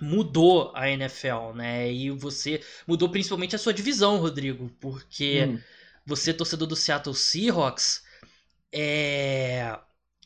mudou 0.00 0.72
a 0.74 0.88
NFL, 0.88 1.52
né? 1.54 1.92
E 1.92 2.10
você 2.10 2.60
mudou 2.86 3.08
principalmente 3.08 3.54
a 3.54 3.58
sua 3.58 3.72
divisão, 3.72 4.18
Rodrigo, 4.18 4.70
porque 4.80 5.46
hum. 5.48 5.58
você 6.04 6.32
torcedor 6.32 6.66
do 6.68 6.76
Seattle 6.76 7.14
Seahawks, 7.14 8.02
é 8.72 9.78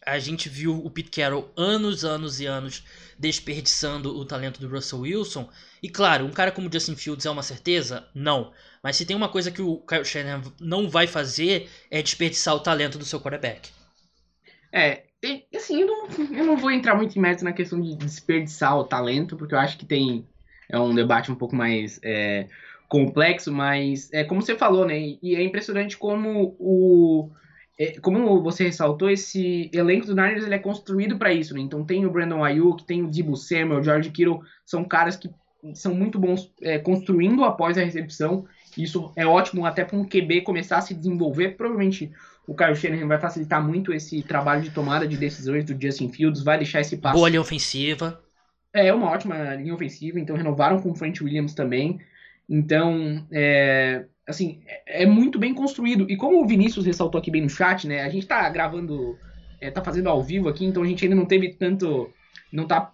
a 0.07 0.21
gente 0.21 0.49
viu 0.49 0.73
o 0.73 0.89
Pete 0.89 1.11
Carroll 1.11 1.53
anos, 1.57 2.05
anos 2.05 2.39
e 2.39 2.47
anos 2.47 2.85
desperdiçando 3.19 4.17
o 4.17 4.25
talento 4.25 4.61
do 4.61 4.69
Russell 4.69 5.01
Wilson. 5.01 5.51
E 5.83 5.89
claro, 5.89 6.25
um 6.25 6.31
cara 6.31 6.53
como 6.53 6.73
Justin 6.73 6.95
Fields 6.95 7.27
é 7.27 7.31
uma 7.31 7.43
certeza? 7.43 8.07
Não. 8.15 8.53
Mas 8.81 8.97
se 8.97 9.05
tem 9.05 9.17
uma 9.17 9.29
coisa 9.29 9.51
que 9.51 9.61
o 9.61 9.79
Kyle 9.79 10.05
Shanahan 10.05 10.43
não 10.61 10.89
vai 10.89 11.09
fazer 11.09 11.69
é 11.91 12.01
desperdiçar 12.01 12.55
o 12.55 12.61
talento 12.61 12.99
do 12.99 13.05
seu 13.05 13.21
quarterback. 13.21 13.69
É, 14.73 15.05
assim, 15.55 15.81
eu 15.81 15.87
não, 15.87 16.07
eu 16.39 16.45
não 16.45 16.57
vou 16.57 16.71
entrar 16.71 16.95
muito 16.95 17.17
em 17.17 17.21
mérito 17.21 17.45
na 17.45 17.53
questão 17.53 17.81
de 17.81 17.97
desperdiçar 17.97 18.79
o 18.79 18.85
talento, 18.85 19.37
porque 19.37 19.55
eu 19.55 19.59
acho 19.59 19.79
que 19.79 19.87
tem 19.87 20.27
é 20.69 20.79
um 20.79 20.95
debate 20.95 21.31
um 21.31 21.35
pouco 21.37 21.55
mais 21.55 22.01
é, 22.03 22.49
complexo, 22.89 23.53
mas 23.53 24.13
é 24.13 24.25
como 24.25 24.43
você 24.43 24.57
falou, 24.57 24.85
né? 24.85 25.17
E 25.23 25.35
é 25.37 25.43
impressionante 25.43 25.97
como 25.97 26.57
o 26.59 27.31
é, 27.79 28.01
como 28.01 28.43
você 28.43 28.65
ressaltou, 28.65 29.11
esse 29.11 29.71
elenco 29.73 30.07
do 30.07 30.15
Niners 30.15 30.45
ele 30.45 30.55
é 30.55 30.59
construído 30.59 31.19
para 31.19 31.33
isso, 31.33 31.55
né? 31.55 31.61
Então 31.61 31.85
tem 31.85 32.07
o 32.07 32.11
Brandon 32.11 32.43
Ayuk, 32.43 32.85
tem 32.85 33.03
o 33.03 33.11
Debo 33.11 33.37
Samuel, 33.37 33.81
o 33.81 33.83
George 33.83 34.11
Kittle, 34.11 34.41
são 34.65 34.83
caras 34.85 35.17
que 35.17 35.31
são 35.75 35.95
muito 35.95 36.19
bons 36.19 36.53
é, 36.63 36.79
construindo 36.79 37.43
após 37.45 37.77
a 37.77 37.83
recepção 37.83 38.47
Isso 38.79 39.11
é 39.17 39.27
ótimo 39.27 39.67
até 39.67 39.85
para 39.85 39.97
um 39.97 40.05
QB 40.05 40.43
começar 40.43 40.79
a 40.79 40.81
se 40.81 40.95
desenvolver. 40.95 41.57
Provavelmente 41.57 42.13
o 42.47 42.55
Kyle 42.55 42.76
Shanahan 42.76 43.09
vai 43.09 43.19
facilitar 43.19 43.62
muito 43.62 43.93
esse 43.93 44.23
trabalho 44.23 44.62
de 44.62 44.71
tomada 44.71 45.07
de 45.07 45.17
decisões 45.17 45.65
do 45.65 45.81
Justin 45.81 46.11
Fields, 46.11 46.43
vai 46.43 46.59
deixar 46.59 46.81
esse 46.81 46.97
passo. 46.97 47.17
Boa 47.17 47.29
linha 47.29 47.41
ofensiva. 47.41 48.23
É, 48.73 48.93
uma 48.93 49.11
ótima 49.11 49.55
linha 49.55 49.75
ofensiva, 49.75 50.21
então 50.21 50.37
renovaram 50.37 50.81
com 50.81 50.91
o 50.91 50.95
French 50.95 51.25
Williams 51.25 51.55
também. 51.55 51.99
Então, 52.49 53.26
é, 53.33 54.05
assim, 54.26 54.61
é, 54.67 55.03
é 55.03 55.07
muito 55.07 55.38
bem 55.38 55.55
construído. 55.55 56.07
E 56.09 56.17
como 56.17 56.43
o 56.43 56.47
Vinícius 56.47 56.87
ressaltou 56.87 57.19
aqui 57.19 57.31
bem 57.31 57.43
no 57.43 57.49
chat, 57.49 57.87
né? 57.87 58.03
A 58.03 58.09
gente 58.09 58.26
tá 58.26 58.49
gravando, 58.49 59.19
é, 59.61 59.71
tá 59.71 59.83
fazendo 59.83 60.09
ao 60.09 60.23
vivo 60.23 60.49
aqui, 60.49 60.65
então 60.65 60.83
a 60.83 60.87
gente 60.87 61.05
ainda 61.05 61.17
não 61.17 61.26
teve 61.26 61.55
tanto. 61.55 62.11
Não 62.53 62.67
tá 62.67 62.93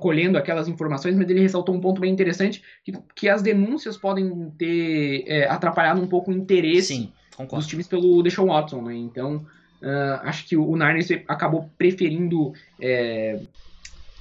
colhendo 0.00 0.38
aquelas 0.38 0.66
informações, 0.66 1.14
mas 1.14 1.28
ele 1.28 1.40
ressaltou 1.40 1.74
um 1.74 1.80
ponto 1.80 2.00
bem 2.00 2.12
interessante, 2.12 2.62
que, 2.82 2.92
que 3.14 3.28
as 3.28 3.42
denúncias 3.42 3.96
podem 3.96 4.50
ter 4.58 5.24
é, 5.26 5.46
atrapalhado 5.46 6.00
um 6.00 6.06
pouco 6.06 6.30
o 6.30 6.34
interesse 6.34 6.94
Sim, 6.94 7.12
dos 7.36 7.66
times 7.66 7.86
pelo 7.86 8.22
Deshaun 8.22 8.46
Watson, 8.46 8.82
né? 8.82 8.94
Então, 8.94 9.46
uh, 9.82 10.20
acho 10.22 10.46
que 10.46 10.56
o 10.56 10.76
Niners 10.76 11.10
acabou 11.28 11.70
preferindo 11.76 12.52
é, 12.80 13.40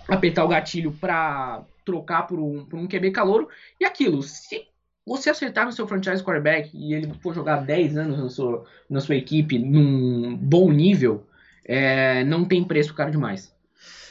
apertar 0.07 0.43
o 0.43 0.47
gatilho 0.47 0.91
para 0.91 1.63
trocar 1.85 2.23
por 2.23 2.39
um, 2.39 2.65
por 2.65 2.77
um 2.79 2.87
QB 2.87 3.11
calouro. 3.11 3.49
E 3.79 3.85
aquilo, 3.85 4.21
se 4.23 4.65
você 5.05 5.29
acertar 5.29 5.65
no 5.65 5.71
seu 5.71 5.87
franchise 5.87 6.23
quarterback 6.23 6.69
e 6.73 6.93
ele 6.93 7.11
for 7.21 7.33
jogar 7.33 7.57
10 7.57 7.97
anos 7.97 8.19
na 8.19 8.29
sua, 8.29 8.65
na 8.89 8.99
sua 8.99 9.15
equipe 9.15 9.57
num 9.57 10.35
bom 10.37 10.71
nível, 10.71 11.25
é, 11.65 12.23
não 12.23 12.45
tem 12.45 12.63
preço 12.63 12.93
caro 12.93 13.11
demais. 13.11 13.53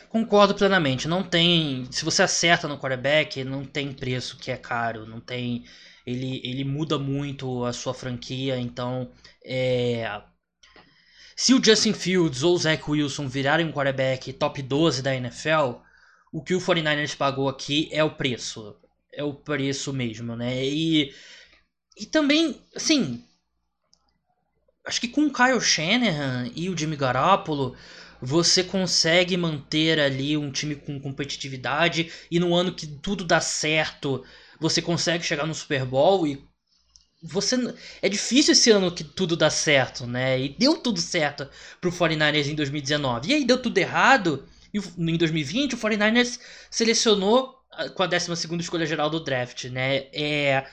Concordo 0.09 0.55
plenamente. 0.55 1.07
Não 1.07 1.23
tem. 1.23 1.87
Se 1.91 2.05
você 2.05 2.25
acerta 2.25 2.67
no 2.67 2.77
quarterback, 2.77 3.45
não 3.45 3.65
tem 3.65 3.93
preço 3.93 4.37
que 4.37 4.51
é 4.51 4.57
caro. 4.57 5.07
Não 5.07 5.21
tem. 5.21 5.65
Ele, 6.11 6.41
ele 6.45 6.65
muda 6.65 6.99
muito 6.99 7.65
a 7.65 7.73
sua 7.73 7.95
franquia. 7.95 8.59
Então, 8.59 9.11
é, 9.45 10.21
se 11.37 11.55
o 11.55 11.65
Justin 11.65 11.95
Fields 11.95 12.43
ou 12.43 12.55
o 12.55 12.59
Zach 12.59 12.83
Wilson 12.87 13.27
virarem 13.27 13.65
um 13.65 13.73
quarterback 13.73 14.31
top 14.35 14.61
12 14.61 15.03
da 15.03 15.15
NFL, 15.15 15.81
o 16.31 16.43
que 16.43 16.55
o 16.55 16.61
49ers 16.61 17.17
pagou 17.17 17.49
aqui 17.49 17.89
é 17.93 18.05
o 18.05 18.11
preço. 18.11 18.77
É 19.13 19.25
o 19.25 19.33
preço 19.33 19.93
mesmo, 19.93 20.37
né? 20.37 20.63
E, 20.65 21.15
e 21.97 22.05
também, 22.05 22.61
assim. 22.77 23.25
Acho 24.85 25.01
que 25.01 25.09
com 25.09 25.23
o 25.27 25.33
Kyle 25.33 25.61
Shanahan 25.61 26.51
e 26.55 26.69
o 26.69 26.77
Jimmy 26.77 26.97
Garoppolo, 26.97 27.75
você 28.21 28.63
consegue 28.63 29.37
manter 29.37 29.99
ali 29.99 30.37
um 30.37 30.51
time 30.51 30.75
com 30.75 31.01
competitividade 31.01 32.13
e 32.31 32.39
no 32.39 32.55
ano 32.55 32.75
que 32.75 32.87
tudo 32.87 33.25
dá 33.25 33.41
certo, 33.41 34.23
você 34.61 34.83
consegue 34.83 35.25
chegar 35.25 35.47
no 35.47 35.55
Super 35.55 35.85
Bowl 35.85 36.27
e 36.27 36.45
você 37.23 37.57
é 38.01 38.09
difícil 38.09 38.53
esse 38.53 38.71
ano 38.71 38.93
que 38.93 39.05
tudo 39.05 39.37
dá 39.37 39.51
certo, 39.51 40.07
né? 40.07 40.41
E 40.41 40.49
deu 40.51 40.77
tudo 40.77 41.01
certo 41.01 41.49
pro 41.81 41.91
49ers 41.91 42.49
em 42.49 42.55
2019. 42.55 43.31
E 43.31 43.35
aí 43.35 43.45
deu 43.45 43.61
tudo 43.61 43.77
errado 43.79 44.47
e 44.73 44.79
em 44.79 45.17
2020 45.17 45.75
o 45.75 45.79
49ers 45.79 46.39
selecionou 46.71 47.59
com 47.95 48.03
a 48.03 48.07
12 48.07 48.33
escolha 48.59 48.87
geral 48.87 49.11
do 49.11 49.21
draft, 49.21 49.65
né? 49.65 50.07
É 50.13 50.67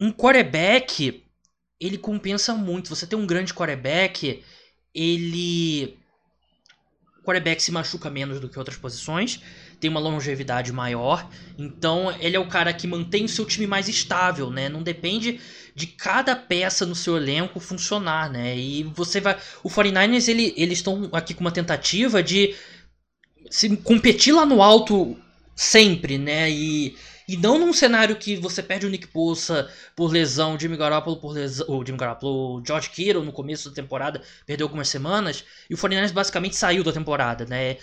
um 0.00 0.12
quarterback, 0.12 1.24
ele 1.80 1.98
compensa 1.98 2.54
muito. 2.54 2.88
Você 2.88 3.06
tem 3.06 3.18
um 3.18 3.26
grande 3.26 3.54
quarterback, 3.54 4.44
ele 4.94 5.98
quarterback 7.24 7.60
se 7.60 7.72
machuca 7.72 8.08
menos 8.08 8.38
do 8.38 8.48
que 8.48 8.58
outras 8.58 8.78
posições, 8.78 9.40
tem 9.78 9.90
uma 9.90 10.00
longevidade 10.00 10.72
maior, 10.72 11.28
então 11.58 12.14
ele 12.20 12.36
é 12.36 12.40
o 12.40 12.48
cara 12.48 12.72
que 12.72 12.86
mantém 12.86 13.24
o 13.24 13.28
seu 13.28 13.44
time 13.44 13.66
mais 13.66 13.88
estável, 13.88 14.50
né? 14.50 14.68
Não 14.68 14.82
depende 14.82 15.40
de 15.74 15.86
cada 15.86 16.34
peça 16.34 16.86
no 16.86 16.94
seu 16.94 17.16
elenco 17.16 17.60
funcionar, 17.60 18.30
né? 18.30 18.56
E 18.56 18.82
você 18.84 19.20
vai, 19.20 19.36
o 19.62 19.68
49ers 19.68 20.28
ele, 20.28 20.54
eles 20.56 20.78
estão 20.78 21.08
aqui 21.12 21.34
com 21.34 21.42
uma 21.42 21.52
tentativa 21.52 22.22
de 22.22 22.54
se 23.50 23.76
competir 23.76 24.32
lá 24.32 24.46
no 24.46 24.62
alto 24.62 25.16
sempre, 25.54 26.18
né? 26.18 26.50
E 26.50 26.96
e 27.28 27.36
não 27.36 27.58
num 27.58 27.72
cenário 27.72 28.14
que 28.16 28.36
você 28.36 28.62
perde 28.62 28.86
o 28.86 28.88
Nick 28.88 29.08
Bosa 29.08 29.68
por 29.96 30.12
lesão, 30.12 30.54
o 30.54 30.58
Jimmy 30.58 30.76
Garoppolo 30.76 31.16
por 31.16 31.32
lesão, 31.32 31.66
o 31.68 31.84
Jimmy 31.84 31.98
Garoppolo, 31.98 32.60
o 32.60 32.64
George 32.64 32.90
Kittle 32.90 33.24
no 33.24 33.32
começo 33.32 33.68
da 33.68 33.74
temporada, 33.74 34.22
perdeu 34.46 34.66
algumas 34.66 34.88
semanas, 34.88 35.44
e 35.68 35.74
o 35.74 35.76
49ers 35.76 36.12
basicamente 36.12 36.54
saiu 36.54 36.84
da 36.84 36.92
temporada, 36.92 37.44
né? 37.44 37.78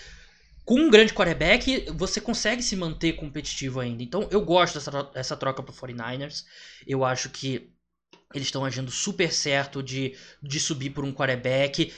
Com 0.64 0.80
um 0.80 0.90
grande 0.90 1.12
quarterback, 1.12 1.90
você 1.92 2.20
consegue 2.20 2.62
se 2.62 2.74
manter 2.74 3.12
competitivo 3.14 3.80
ainda. 3.80 4.02
Então 4.02 4.26
eu 4.30 4.40
gosto 4.40 4.74
dessa, 4.74 5.02
dessa 5.02 5.36
troca 5.36 5.62
pro 5.62 5.74
49ers. 5.74 6.44
Eu 6.86 7.04
acho 7.04 7.28
que 7.28 7.70
eles 8.34 8.48
estão 8.48 8.64
agindo 8.64 8.90
super 8.90 9.32
certo 9.32 9.82
de, 9.82 10.16
de 10.42 10.58
subir 10.58 10.90
por 10.90 11.04
um 11.04 11.12
quarterback. 11.12 11.92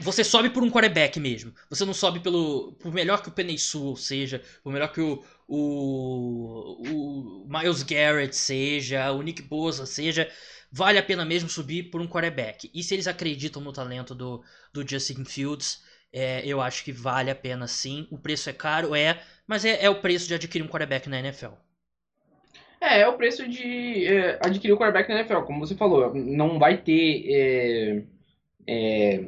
Você 0.00 0.24
sobe 0.24 0.50
por 0.50 0.62
um 0.62 0.70
quarterback 0.70 1.20
mesmo. 1.20 1.54
Você 1.70 1.84
não 1.84 1.94
sobe 1.94 2.18
pelo. 2.18 2.72
Por 2.80 2.92
melhor 2.92 3.22
que 3.22 3.30
o 3.30 3.58
Sewell 3.58 3.96
seja, 3.96 4.42
por 4.62 4.72
melhor 4.72 4.92
que 4.92 5.00
o, 5.00 5.22
o, 5.46 7.44
o 7.44 7.48
Miles 7.48 7.84
Garrett 7.84 8.34
seja, 8.34 9.12
o 9.12 9.22
Nick 9.22 9.40
Bosa 9.42 9.86
seja, 9.86 10.28
vale 10.70 10.98
a 10.98 11.02
pena 11.02 11.24
mesmo 11.24 11.48
subir 11.48 11.84
por 11.84 12.00
um 12.00 12.08
quarterback. 12.08 12.68
E 12.74 12.82
se 12.82 12.94
eles 12.94 13.06
acreditam 13.06 13.62
no 13.62 13.72
talento 13.72 14.16
do, 14.16 14.42
do 14.72 14.86
Justin 14.86 15.24
Fields, 15.24 15.80
é, 16.14 16.46
eu 16.46 16.60
acho 16.60 16.84
que 16.84 16.92
vale 16.92 17.28
a 17.28 17.34
pena 17.34 17.66
sim. 17.66 18.06
O 18.08 18.16
preço 18.16 18.48
é 18.48 18.52
caro, 18.52 18.94
é, 18.94 19.20
mas 19.48 19.64
é, 19.64 19.84
é 19.84 19.90
o 19.90 20.00
preço 20.00 20.28
de 20.28 20.34
adquirir 20.34 20.64
um 20.64 20.68
quarterback 20.68 21.08
na 21.08 21.18
NFL. 21.18 21.54
É, 22.80 23.00
é 23.00 23.08
o 23.08 23.16
preço 23.16 23.48
de 23.48 24.06
é, 24.06 24.38
adquirir 24.40 24.72
o 24.72 24.76
quarterback 24.76 25.08
na 25.08 25.16
NFL, 25.16 25.40
como 25.40 25.66
você 25.66 25.74
falou. 25.74 26.14
Não 26.14 26.56
vai 26.58 26.76
ter. 26.76 27.24
É, 27.28 28.02
é, 28.66 29.24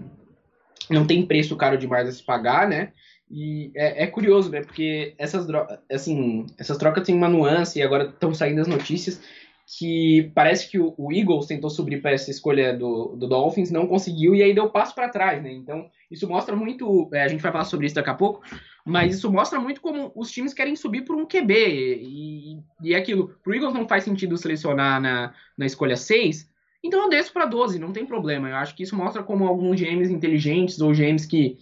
não 0.88 1.04
tem 1.04 1.26
preço 1.26 1.56
caro 1.56 1.76
demais 1.76 2.08
a 2.08 2.12
se 2.12 2.22
pagar, 2.22 2.68
né? 2.68 2.92
E 3.28 3.72
é, 3.74 4.04
é, 4.04 4.06
curioso, 4.06 4.50
né? 4.50 4.60
Porque 4.62 5.12
essas, 5.18 5.48
assim, 5.90 6.46
essas 6.56 6.78
trocas 6.78 7.04
têm 7.04 7.16
uma 7.16 7.28
nuance 7.28 7.80
e 7.80 7.82
agora 7.82 8.04
estão 8.04 8.32
saindo 8.32 8.60
as 8.60 8.68
notícias 8.68 9.20
que 9.66 10.30
parece 10.32 10.70
que 10.70 10.78
o, 10.78 10.94
o 10.96 11.12
Eagles 11.12 11.46
tentou 11.46 11.68
subir 11.68 12.00
para 12.00 12.12
essa 12.12 12.30
escolha 12.30 12.72
do, 12.72 13.16
do 13.16 13.26
Dolphins, 13.26 13.70
não 13.70 13.88
conseguiu 13.88 14.32
e 14.34 14.42
aí 14.42 14.54
deu 14.54 14.70
passo 14.70 14.94
para 14.94 15.08
trás, 15.08 15.42
né? 15.42 15.52
Então, 15.52 15.90
isso 16.08 16.28
mostra 16.28 16.54
muito. 16.54 17.10
É, 17.12 17.24
a 17.24 17.28
gente 17.28 17.42
vai 17.42 17.50
falar 17.50 17.64
sobre 17.64 17.86
isso 17.86 17.94
daqui 17.96 18.10
a 18.10 18.14
pouco, 18.14 18.42
mas 18.84 19.16
isso 19.16 19.30
mostra 19.30 19.58
muito 19.58 19.80
como 19.80 20.12
os 20.14 20.30
times 20.30 20.54
querem 20.54 20.76
subir 20.76 21.02
por 21.02 21.16
um 21.16 21.26
QB. 21.26 21.52
E, 21.52 22.60
e 22.80 22.94
é 22.94 22.96
aquilo. 22.96 23.34
Pro 23.42 23.54
Eagles 23.54 23.74
não 23.74 23.88
faz 23.88 24.04
sentido 24.04 24.38
selecionar 24.38 25.00
na, 25.00 25.34
na 25.58 25.66
escolha 25.66 25.96
6, 25.96 26.48
então 26.84 27.02
eu 27.02 27.08
desço 27.08 27.32
para 27.32 27.44
12, 27.44 27.80
não 27.80 27.92
tem 27.92 28.06
problema. 28.06 28.48
Eu 28.48 28.56
acho 28.56 28.76
que 28.76 28.84
isso 28.84 28.94
mostra 28.94 29.24
como 29.24 29.48
alguns 29.48 29.80
GMs 29.80 30.12
inteligentes 30.12 30.80
ou 30.80 30.92
GMs 30.92 31.26
que 31.26 31.58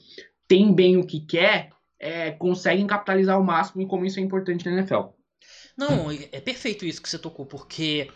tem 0.47 0.75
bem 0.75 0.99
o 0.99 1.07
que 1.07 1.21
quer, 1.21 1.71
é, 1.99 2.33
conseguem 2.33 2.87
capitalizar 2.87 3.37
ao 3.37 3.43
máximo 3.43 3.81
e 3.81 3.87
como 3.87 4.05
isso 4.05 4.21
é 4.21 4.23
importante 4.23 4.67
na 4.67 4.73
NFL. 4.73 5.15
Não, 5.77 6.11
é 6.11 6.41
perfeito 6.41 6.85
isso 6.85 7.03
que 7.03 7.09
você 7.09 7.19
tocou, 7.19 7.45
porque 7.45 8.09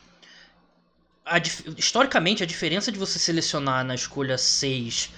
a, 1.24 1.38
historicamente 1.76 2.42
a 2.42 2.46
diferença 2.46 2.90
de 2.90 2.98
você 2.98 3.18
selecionar 3.18 3.84
na 3.84 3.94
escolha 3.94 4.38
6 4.38 5.10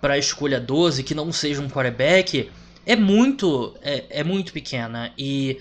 para 0.00 0.14
a 0.14 0.18
escolha 0.18 0.60
12 0.60 1.02
que 1.02 1.14
não 1.14 1.32
seja 1.32 1.60
um 1.60 1.68
quarterback 1.68 2.50
é 2.84 2.94
muito 2.94 3.76
é, 3.82 4.20
é 4.20 4.24
muito 4.24 4.52
pequena 4.52 5.12
e 5.18 5.60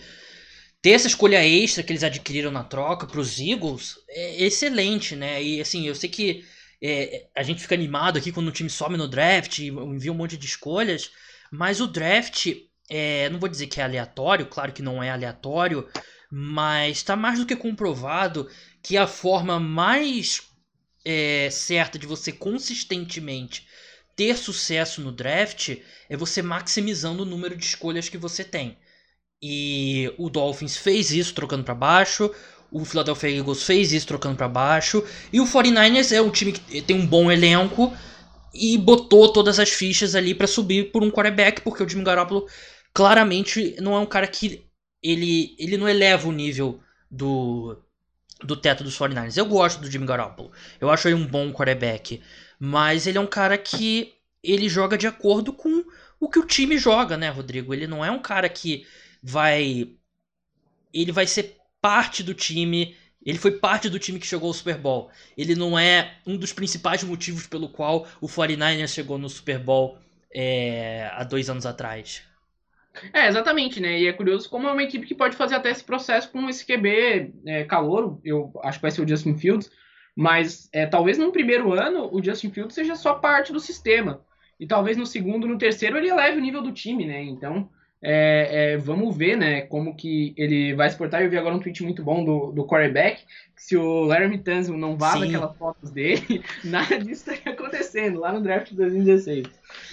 ter 0.81 0.91
essa 0.91 1.07
escolha 1.07 1.43
extra 1.43 1.81
que 1.81 1.91
eles 1.91 2.03
adquiriram 2.03 2.51
na 2.51 2.63
troca 2.63 3.07
para 3.07 3.19
os 3.19 3.39
Eagles 3.39 3.95
é 4.07 4.43
excelente, 4.43 5.15
né? 5.15 5.41
E 5.41 5.59
assim, 5.59 5.87
eu 5.87 5.95
sei 5.95 6.07
que 6.07 6.45
é, 6.79 7.25
a 7.35 7.41
gente 7.41 7.61
fica 7.61 7.73
animado 7.73 8.17
aqui 8.17 8.31
quando 8.31 8.49
o 8.49 8.51
time 8.51 8.69
some 8.69 8.95
no 8.95 9.07
draft 9.07 9.57
e 9.57 9.69
envia 9.69 10.11
um 10.11 10.15
monte 10.15 10.37
de 10.37 10.45
escolhas, 10.45 11.09
mas 11.51 11.81
o 11.81 11.87
draft, 11.87 12.53
é, 12.87 13.27
não 13.29 13.39
vou 13.39 13.49
dizer 13.49 13.65
que 13.65 13.81
é 13.81 13.83
aleatório, 13.83 14.45
claro 14.45 14.71
que 14.71 14.83
não 14.83 15.01
é 15.01 15.09
aleatório, 15.09 15.87
mas 16.37 16.97
está 16.97 17.15
mais 17.15 17.39
do 17.39 17.45
que 17.45 17.55
comprovado 17.55 18.49
que 18.83 18.97
a 18.97 19.07
forma 19.07 19.57
mais 19.57 20.41
é, 21.05 21.47
certa 21.49 21.97
de 21.97 22.05
você 22.05 22.29
consistentemente 22.29 23.65
ter 24.17 24.35
sucesso 24.35 24.99
no 24.99 25.13
draft 25.13 25.77
é 26.09 26.17
você 26.17 26.41
maximizando 26.41 27.23
o 27.23 27.25
número 27.25 27.55
de 27.55 27.63
escolhas 27.63 28.09
que 28.09 28.17
você 28.17 28.43
tem. 28.43 28.77
E 29.41 30.13
o 30.17 30.29
Dolphins 30.29 30.75
fez 30.75 31.09
isso 31.09 31.33
trocando 31.33 31.63
para 31.63 31.73
baixo, 31.73 32.29
o 32.69 32.83
Philadelphia 32.83 33.37
Eagles 33.37 33.63
fez 33.63 33.93
isso 33.93 34.07
trocando 34.07 34.35
para 34.35 34.49
baixo. 34.49 35.05
E 35.31 35.39
o 35.39 35.45
49ers 35.45 36.11
é 36.11 36.21
um 36.21 36.29
time 36.29 36.51
que 36.51 36.81
tem 36.81 36.97
um 36.97 37.07
bom 37.07 37.31
elenco 37.31 37.95
e 38.53 38.77
botou 38.77 39.31
todas 39.31 39.57
as 39.57 39.69
fichas 39.69 40.15
ali 40.15 40.35
para 40.35 40.47
subir 40.47 40.91
por 40.91 41.01
um 41.01 41.09
quarterback, 41.09 41.61
porque 41.61 41.81
o 41.81 41.87
Jimmy 41.87 42.03
Garoppolo 42.03 42.45
claramente 42.93 43.77
não 43.79 43.95
é 43.95 43.99
um 43.99 44.05
cara 44.05 44.27
que 44.27 44.64
ele, 45.11 45.55
ele 45.59 45.77
não 45.77 45.87
eleva 45.87 46.27
o 46.27 46.31
nível 46.31 46.79
do, 47.09 47.77
do 48.41 48.55
teto 48.55 48.83
dos 48.83 48.97
49ers. 48.97 49.37
Eu 49.37 49.45
gosto 49.45 49.79
do 49.79 49.89
Jimmy 49.89 50.05
Garoppolo. 50.05 50.51
Eu 50.81 50.89
acho 50.89 51.07
ele 51.07 51.15
um 51.15 51.27
bom 51.27 51.51
quarterback. 51.51 52.21
Mas 52.59 53.05
ele 53.05 53.17
é 53.17 53.21
um 53.21 53.27
cara 53.27 53.57
que 53.57 54.13
ele 54.43 54.67
joga 54.67 54.97
de 54.97 55.07
acordo 55.07 55.53
com 55.53 55.83
o 56.19 56.29
que 56.29 56.39
o 56.39 56.45
time 56.45 56.77
joga, 56.77 57.17
né, 57.17 57.29
Rodrigo? 57.29 57.73
Ele 57.73 57.87
não 57.87 58.03
é 58.03 58.09
um 58.09 58.21
cara 58.21 58.49
que 58.49 58.85
vai. 59.21 59.89
Ele 60.93 61.11
vai 61.11 61.27
ser 61.27 61.57
parte 61.81 62.23
do 62.23 62.33
time 62.33 62.95
Ele 63.23 63.37
foi 63.37 63.51
parte 63.51 63.89
do 63.89 63.99
time 63.99 64.19
que 64.19 64.25
chegou 64.25 64.47
ao 64.47 64.53
Super 64.53 64.77
Bowl. 64.77 65.11
Ele 65.37 65.55
não 65.55 65.77
é 65.77 66.17
um 66.25 66.37
dos 66.37 66.53
principais 66.53 67.03
motivos 67.03 67.45
pelo 67.47 67.69
qual 67.69 68.07
o 68.21 68.27
49ers 68.27 68.87
chegou 68.89 69.17
no 69.17 69.29
Super 69.29 69.59
Bowl 69.59 69.99
é, 70.33 71.09
há 71.13 71.23
dois 71.23 71.49
anos 71.49 71.65
atrás. 71.65 72.23
É, 73.13 73.27
exatamente, 73.27 73.79
né? 73.79 73.99
E 73.99 74.07
é 74.07 74.13
curioso 74.13 74.49
como 74.49 74.67
é 74.67 74.71
uma 74.71 74.83
equipe 74.83 75.05
que 75.05 75.15
pode 75.15 75.35
fazer 75.35 75.55
até 75.55 75.69
esse 75.69 75.83
processo 75.83 76.31
com 76.31 76.49
esse 76.49 76.65
QB 76.65 77.33
é, 77.45 77.63
calouro. 77.63 78.19
Eu 78.23 78.51
acho 78.63 78.79
que 78.79 78.83
vai 78.83 78.91
ser 78.91 79.01
o 79.01 79.07
Justin 79.07 79.35
Fields. 79.37 79.71
Mas 80.15 80.69
é, 80.71 80.85
talvez 80.85 81.17
no 81.17 81.31
primeiro 81.31 81.73
ano 81.73 82.09
o 82.11 82.23
Justin 82.23 82.49
Fields 82.49 82.73
seja 82.73 82.95
só 82.95 83.15
parte 83.15 83.51
do 83.51 83.59
sistema. 83.59 84.21
E 84.57 84.65
talvez 84.65 84.95
no 84.95 85.05
segundo, 85.05 85.47
no 85.47 85.57
terceiro, 85.57 85.97
ele 85.97 86.09
eleve 86.09 86.37
o 86.37 86.41
nível 86.41 86.61
do 86.61 86.71
time, 86.71 87.05
né? 87.05 87.21
Então, 87.21 87.69
é, 88.01 88.73
é, 88.73 88.77
vamos 88.77 89.17
ver, 89.17 89.35
né, 89.35 89.61
como 89.61 89.95
que 89.95 90.33
ele 90.37 90.73
vai 90.75 90.89
se 90.89 90.95
portar. 90.95 91.21
Eu 91.21 91.29
vi 91.29 91.37
agora 91.37 91.55
um 91.55 91.59
tweet 91.59 91.83
muito 91.83 92.03
bom 92.03 92.23
do, 92.23 92.51
do 92.51 92.65
quarterback, 92.65 93.23
se 93.55 93.75
o 93.75 94.03
Larry 94.03 94.37
Tanzel 94.37 94.77
não 94.77 94.95
vaza 94.95 95.19
Sim. 95.19 95.29
aquelas 95.35 95.57
fotos 95.57 95.89
dele, 95.89 96.43
nada 96.63 96.99
disso 96.99 97.31
estaria 97.31 97.51
acontecendo 97.51 98.19
lá 98.19 98.31
no 98.31 98.41
draft 98.41 98.69
de 98.69 98.75
2016. 98.75 99.47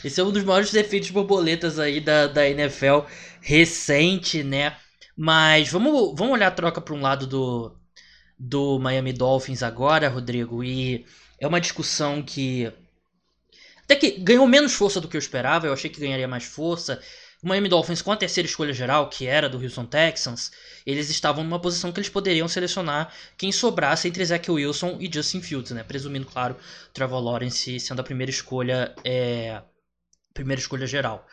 Esse 0.05 0.21
é 0.21 0.25
um 0.25 0.31
dos 0.33 0.45
maiores 0.45 0.71
defeitos 0.73 1.11
borboletas 1.11 1.79
aí 1.79 2.01
da, 2.01 2.27
da 2.27 2.49
NFL 2.49 3.01
recente, 3.41 4.43
né? 4.43 4.77
Mas 5.17 5.71
vamos, 5.71 6.15
vamos 6.17 6.35
olhar 6.35 6.49
a 6.49 6.53
troca 6.53 6.81
para 6.81 6.95
um 6.95 7.01
lado 7.01 7.27
do, 7.27 7.77
do 8.39 8.79
Miami 8.79 9.13
Dolphins 9.13 9.63
agora, 9.63 10.09
Rodrigo, 10.09 10.65
e 10.65 11.05
é 11.39 11.47
uma 11.47 11.61
discussão 11.61 12.23
que 12.23 12.73
até 13.85 13.97
que 13.97 14.13
ganhou 14.13 14.47
menos 14.47 14.73
força 14.73 15.01
do 15.01 15.09
que 15.09 15.17
eu 15.17 15.19
esperava, 15.19 15.67
eu 15.67 15.73
achei 15.73 15.91
que 15.91 16.01
ganharia 16.01 16.29
mais 16.29 16.45
força. 16.45 17.01
O 17.43 17.49
Miami 17.49 17.69
Dolphins, 17.69 18.01
com 18.01 18.13
a 18.13 18.17
terceira 18.17 18.49
escolha 18.49 18.73
geral, 18.73 19.09
que 19.11 19.27
era 19.27 19.49
do 19.49 19.61
Houston 19.61 19.85
Texans, 19.85 20.53
eles 20.87 21.11
estavam 21.11 21.43
numa 21.43 21.61
posição 21.61 21.91
que 21.91 21.99
eles 21.99 22.09
poderiam 22.09 22.47
selecionar 22.47 23.13
quem 23.37 23.51
sobrasse 23.51 24.07
entre 24.07 24.25
Zach 24.25 24.49
Wilson 24.49 24.97
e 25.01 25.13
Justin 25.13 25.43
Fields, 25.43 25.73
né? 25.73 25.83
Presumindo, 25.83 26.27
claro, 26.27 26.57
Trevor 26.95 27.21
Lawrence 27.21 27.81
sendo 27.81 28.01
a 28.01 28.05
primeira 28.05 28.31
escolha, 28.31 28.95
é... 29.05 29.61
primeira 30.33 30.61
escolha 30.61 30.87
geral. 30.87 31.27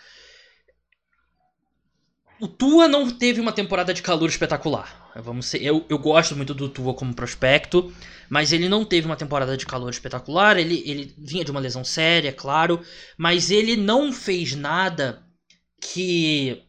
O 2.39 2.47
Tua 2.47 2.87
não 2.87 3.09
teve 3.09 3.41
uma 3.41 3.51
temporada 3.51 3.93
de 3.93 4.01
calor 4.01 4.29
espetacular. 4.29 5.11
Vamos 5.17 5.47
ser, 5.47 5.61
eu, 5.61 5.85
eu 5.89 5.99
gosto 5.99 6.35
muito 6.37 6.53
do 6.53 6.69
Tua 6.69 6.93
como 6.93 7.13
prospecto, 7.13 7.93
mas 8.29 8.53
ele 8.53 8.69
não 8.69 8.85
teve 8.85 9.05
uma 9.05 9.17
temporada 9.17 9.57
de 9.57 9.65
calor 9.65 9.89
espetacular. 9.89 10.57
Ele, 10.57 10.81
ele 10.85 11.13
vinha 11.17 11.43
de 11.43 11.51
uma 11.51 11.59
lesão 11.59 11.83
séria, 11.83 12.31
claro, 12.31 12.81
mas 13.17 13.51
ele 13.51 13.75
não 13.75 14.13
fez 14.13 14.55
nada 14.55 15.21
que 15.81 16.63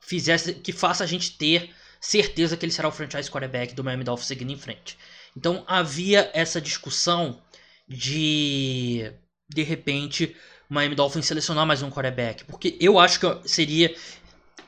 fizesse 0.00 0.54
que 0.54 0.72
faça 0.72 1.02
a 1.02 1.06
gente 1.06 1.36
ter 1.36 1.70
certeza 2.00 2.56
que 2.56 2.64
ele 2.64 2.72
será 2.72 2.86
o 2.86 2.92
franchise 2.92 3.30
quarterback 3.30 3.74
do 3.74 3.82
Miami 3.82 4.04
Dolphins 4.04 4.28
seguindo 4.28 4.52
em 4.52 4.58
frente. 4.58 4.96
Então 5.36 5.64
havia 5.66 6.30
essa 6.34 6.60
discussão 6.60 7.42
de 7.88 9.10
de 9.48 9.62
repente 9.62 10.36
o 10.70 10.74
Miami 10.74 10.94
Dolphins 10.94 11.26
selecionar 11.26 11.66
mais 11.66 11.82
um 11.82 11.90
quarterback, 11.90 12.44
porque 12.44 12.76
eu 12.80 12.98
acho 12.98 13.20
que 13.20 13.48
seria 13.48 13.94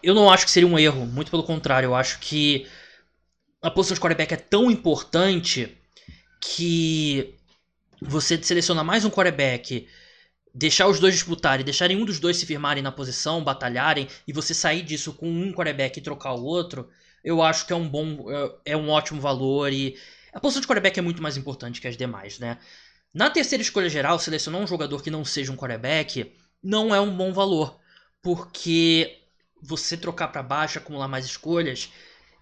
eu 0.02 0.14
não 0.14 0.30
acho 0.30 0.44
que 0.44 0.50
seria 0.50 0.68
um 0.68 0.78
erro, 0.78 1.06
muito 1.06 1.30
pelo 1.30 1.42
contrário, 1.42 1.88
eu 1.88 1.94
acho 1.94 2.18
que 2.20 2.66
a 3.62 3.70
posição 3.70 3.94
de 3.94 4.00
quarterback 4.00 4.34
é 4.34 4.36
tão 4.36 4.70
importante 4.70 5.76
que 6.40 7.34
você 8.00 8.40
selecionar 8.42 8.84
mais 8.84 9.04
um 9.04 9.10
quarterback 9.10 9.88
deixar 10.56 10.86
os 10.86 10.98
dois 10.98 11.12
disputarem, 11.12 11.64
deixarem 11.64 12.00
um 12.00 12.04
dos 12.04 12.18
dois 12.18 12.38
se 12.38 12.46
firmarem 12.46 12.82
na 12.82 12.90
posição, 12.90 13.44
batalharem, 13.44 14.08
e 14.26 14.32
você 14.32 14.54
sair 14.54 14.82
disso 14.82 15.12
com 15.12 15.28
um 15.28 15.52
quarterback 15.52 15.98
e 15.98 16.02
trocar 16.02 16.32
o 16.32 16.42
outro, 16.42 16.88
eu 17.22 17.42
acho 17.42 17.66
que 17.66 17.74
é 17.74 17.76
um 17.76 17.86
bom, 17.86 18.30
é, 18.30 18.72
é 18.72 18.76
um 18.76 18.88
ótimo 18.88 19.20
valor 19.20 19.70
e 19.70 19.98
a 20.32 20.40
posição 20.40 20.62
de 20.62 20.66
quarterback 20.66 20.98
é 20.98 21.02
muito 21.02 21.22
mais 21.22 21.36
importante 21.36 21.80
que 21.80 21.88
as 21.88 21.96
demais, 21.96 22.38
né? 22.38 22.58
Na 23.16 23.30
terceira 23.30 23.62
escolha 23.62 23.88
geral, 23.88 24.18
selecionar 24.18 24.60
um 24.60 24.66
jogador 24.66 25.02
que 25.02 25.10
não 25.10 25.24
seja 25.24 25.50
um 25.50 25.56
quarterback 25.56 26.34
não 26.62 26.94
é 26.94 27.00
um 27.00 27.16
bom 27.16 27.32
valor, 27.32 27.80
porque 28.20 29.22
você 29.62 29.96
trocar 29.96 30.28
para 30.28 30.42
baixo, 30.42 30.76
acumular 30.76 31.08
mais 31.08 31.24
escolhas, 31.24 31.90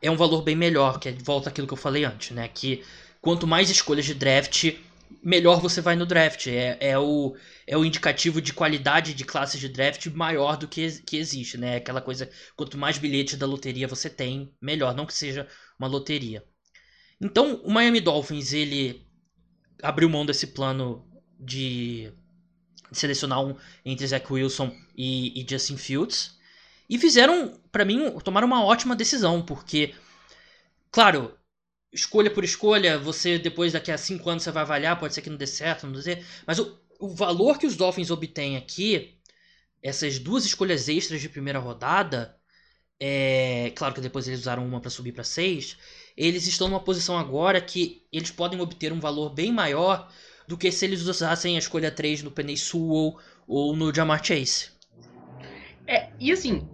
é 0.02 0.10
um 0.10 0.16
valor 0.16 0.42
bem 0.42 0.56
melhor, 0.56 0.98
que 0.98 1.08
é 1.08 1.12
volta 1.12 1.48
àquilo 1.48 1.68
que 1.68 1.72
eu 1.72 1.76
falei 1.78 2.02
antes, 2.04 2.32
né? 2.32 2.48
Que 2.48 2.82
quanto 3.20 3.46
mais 3.46 3.70
escolhas 3.70 4.04
de 4.04 4.14
draft, 4.14 4.74
melhor 5.22 5.60
você 5.60 5.80
vai 5.80 5.94
no 5.94 6.04
draft. 6.04 6.48
É, 6.48 6.76
é, 6.80 6.98
o, 6.98 7.36
é 7.68 7.78
o 7.78 7.84
indicativo 7.84 8.42
de 8.42 8.52
qualidade 8.52 9.14
de 9.14 9.24
classes 9.24 9.60
de 9.60 9.68
draft 9.68 10.04
maior 10.06 10.56
do 10.56 10.66
que, 10.66 10.90
que 11.02 11.16
existe, 11.18 11.56
né? 11.56 11.76
Aquela 11.76 12.00
coisa, 12.00 12.28
quanto 12.56 12.76
mais 12.76 12.98
bilhetes 12.98 13.38
da 13.38 13.46
loteria 13.46 13.86
você 13.86 14.10
tem, 14.10 14.52
melhor. 14.60 14.92
Não 14.92 15.06
que 15.06 15.14
seja 15.14 15.46
uma 15.78 15.86
loteria. 15.86 16.44
Então, 17.20 17.62
o 17.62 17.70
Miami 17.70 18.00
Dolphins, 18.00 18.52
ele 18.52 19.03
abriu 19.84 20.08
mão 20.08 20.24
desse 20.24 20.48
plano 20.48 21.04
de 21.38 22.10
selecionar 22.90 23.44
um 23.44 23.56
entre 23.84 24.06
Zach 24.06 24.32
Wilson 24.32 24.74
e, 24.96 25.40
e 25.40 25.46
Justin 25.48 25.76
Fields. 25.76 26.38
E 26.88 26.98
fizeram, 26.98 27.58
para 27.70 27.84
mim, 27.84 28.10
tomaram 28.22 28.46
uma 28.46 28.64
ótima 28.64 28.96
decisão, 28.96 29.42
porque, 29.42 29.94
claro, 30.90 31.36
escolha 31.92 32.30
por 32.30 32.44
escolha, 32.44 32.98
você 32.98 33.38
depois 33.38 33.72
daqui 33.72 33.90
a 33.90 33.98
5 33.98 34.28
anos 34.28 34.42
você 34.42 34.50
vai 34.50 34.62
avaliar, 34.62 34.98
pode 34.98 35.14
ser 35.14 35.22
que 35.22 35.30
não 35.30 35.36
dê 35.36 35.46
certo, 35.46 35.86
não 35.86 36.00
dê. 36.00 36.22
Mas 36.46 36.58
o, 36.58 36.78
o 36.98 37.08
valor 37.08 37.58
que 37.58 37.66
os 37.66 37.76
Dolphins 37.76 38.10
obtêm 38.10 38.56
aqui, 38.56 39.18
essas 39.82 40.18
duas 40.18 40.44
escolhas 40.44 40.88
extras 40.88 41.20
de 41.20 41.28
primeira 41.28 41.58
rodada, 41.58 42.36
é, 43.06 43.70
claro 43.76 43.92
que 43.92 44.00
depois 44.00 44.26
eles 44.26 44.40
usaram 44.40 44.66
uma 44.66 44.80
para 44.80 44.88
subir 44.88 45.12
para 45.12 45.22
6, 45.22 45.76
eles 46.16 46.46
estão 46.46 46.68
numa 46.68 46.80
posição 46.80 47.18
agora 47.18 47.60
que 47.60 48.02
eles 48.10 48.30
podem 48.30 48.58
obter 48.62 48.94
um 48.94 48.98
valor 48.98 49.28
bem 49.28 49.52
maior 49.52 50.10
do 50.48 50.56
que 50.56 50.72
se 50.72 50.86
eles 50.86 51.02
usassem 51.02 51.54
a 51.54 51.58
escolha 51.58 51.90
3 51.90 52.22
no 52.22 52.30
Penny 52.30 52.56
Sewell 52.56 53.18
ou 53.46 53.76
no 53.76 53.94
Jamar 53.94 54.24
Chase. 54.24 54.70
É, 55.86 56.08
e 56.18 56.32
assim, 56.32 56.66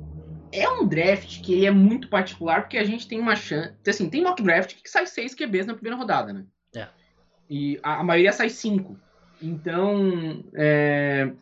é 0.52 0.68
um 0.68 0.86
draft 0.86 1.40
que 1.42 1.52
ele 1.52 1.66
é 1.66 1.70
muito 1.72 2.06
particular 2.08 2.60
porque 2.60 2.78
a 2.78 2.84
gente 2.84 3.08
tem 3.08 3.18
uma 3.18 3.34
chance. 3.34 3.74
Assim, 3.84 4.08
tem 4.08 4.22
mock 4.22 4.40
draft 4.40 4.76
que 4.80 4.88
sai 4.88 5.08
seis 5.08 5.34
QBs 5.34 5.66
na 5.66 5.74
primeira 5.74 5.96
rodada, 5.96 6.32
né? 6.32 6.44
É. 6.76 6.86
E 7.48 7.80
a, 7.82 7.98
a 7.98 8.04
maioria 8.04 8.32
sai 8.32 8.50
cinco. 8.50 8.96
Então, 9.42 10.44
é, 10.54 11.32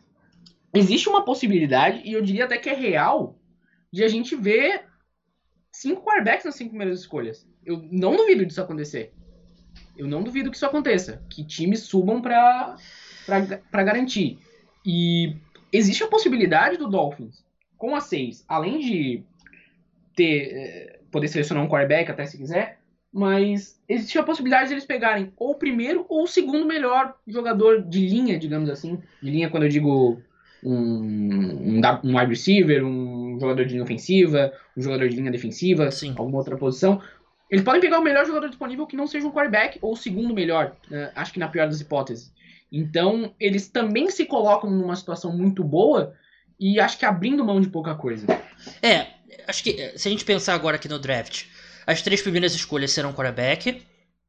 existe 0.73 1.07
uma 1.07 1.23
possibilidade, 1.23 2.01
e 2.03 2.13
eu 2.13 2.23
diria 2.23 2.45
até 2.45 2.57
que 2.57 2.71
é 2.71 2.73
real, 2.73 3.38
de 3.91 4.03
a 4.03 4.07
gente 4.07 4.35
ver 4.35 4.85
cinco 5.71 6.03
quarterbacks 6.03 6.45
nas 6.45 6.55
cinco 6.55 6.71
primeiras 6.71 6.99
escolhas. 6.99 7.47
Eu 7.65 7.77
não 7.91 8.15
duvido 8.15 8.45
disso 8.45 8.61
acontecer. 8.61 9.13
Eu 9.97 10.07
não 10.07 10.23
duvido 10.23 10.49
que 10.49 10.55
isso 10.55 10.65
aconteça. 10.65 11.23
Que 11.29 11.43
times 11.43 11.81
subam 11.81 12.21
para 12.21 12.77
garantir. 13.73 14.39
E 14.85 15.35
existe 15.71 16.03
a 16.03 16.07
possibilidade 16.07 16.77
do 16.77 16.89
Dolphins 16.89 17.43
com 17.77 17.95
a 17.95 18.01
6, 18.01 18.45
além 18.47 18.79
de 18.79 19.23
ter 20.15 20.51
eh, 20.51 20.99
poder 21.09 21.27
selecionar 21.27 21.63
um 21.63 21.69
quarterback 21.69 22.11
até 22.11 22.25
se 22.25 22.37
quiser, 22.37 22.79
mas 23.11 23.81
existe 23.87 24.17
a 24.19 24.23
possibilidade 24.23 24.67
de 24.67 24.73
eles 24.73 24.85
pegarem 24.85 25.31
ou 25.37 25.51
o 25.51 25.55
primeiro 25.55 26.05
ou 26.09 26.23
o 26.23 26.27
segundo 26.27 26.65
melhor 26.65 27.15
jogador 27.27 27.81
de 27.81 28.05
linha, 28.05 28.37
digamos 28.37 28.69
assim. 28.69 29.01
De 29.21 29.31
linha 29.31 29.49
quando 29.49 29.63
eu 29.63 29.69
digo 29.69 30.21
um, 30.63 30.75
um, 30.75 31.81
um 32.03 32.17
wide 32.17 32.29
receiver, 32.29 32.83
um 32.85 33.37
jogador 33.39 33.65
de 33.65 33.71
linha 33.71 33.83
ofensiva, 33.83 34.53
um 34.75 34.81
jogador 34.81 35.07
de 35.09 35.15
linha 35.15 35.31
defensiva, 35.31 35.91
Sim. 35.91 36.13
alguma 36.17 36.37
outra 36.37 36.57
posição. 36.57 37.01
Eles 37.49 37.63
podem 37.63 37.81
pegar 37.81 37.99
o 37.99 38.03
melhor 38.03 38.25
jogador 38.25 38.47
disponível 38.47 38.85
que 38.85 38.95
não 38.95 39.07
seja 39.07 39.25
um 39.25 39.31
quarterback 39.31 39.79
ou 39.81 39.93
o 39.93 39.97
segundo 39.97 40.33
melhor, 40.33 40.75
né? 40.89 41.11
acho 41.15 41.33
que 41.33 41.39
na 41.39 41.47
pior 41.47 41.67
das 41.67 41.81
hipóteses. 41.81 42.31
Então, 42.71 43.33
eles 43.39 43.67
também 43.67 44.09
se 44.11 44.25
colocam 44.25 44.69
numa 44.69 44.95
situação 44.95 45.35
muito 45.35 45.63
boa 45.63 46.13
e 46.59 46.79
acho 46.79 46.99
que 46.99 47.05
abrindo 47.05 47.43
mão 47.43 47.59
de 47.59 47.67
pouca 47.67 47.95
coisa. 47.95 48.27
É, 48.81 49.07
acho 49.47 49.63
que 49.63 49.97
se 49.97 50.07
a 50.07 50.11
gente 50.11 50.25
pensar 50.25 50.53
agora 50.53 50.75
aqui 50.75 50.87
no 50.87 50.99
draft, 50.99 51.45
as 51.87 52.03
três 52.03 52.21
primeiras 52.21 52.53
escolhas 52.53 52.91
serão 52.91 53.13
quarterback. 53.13 53.81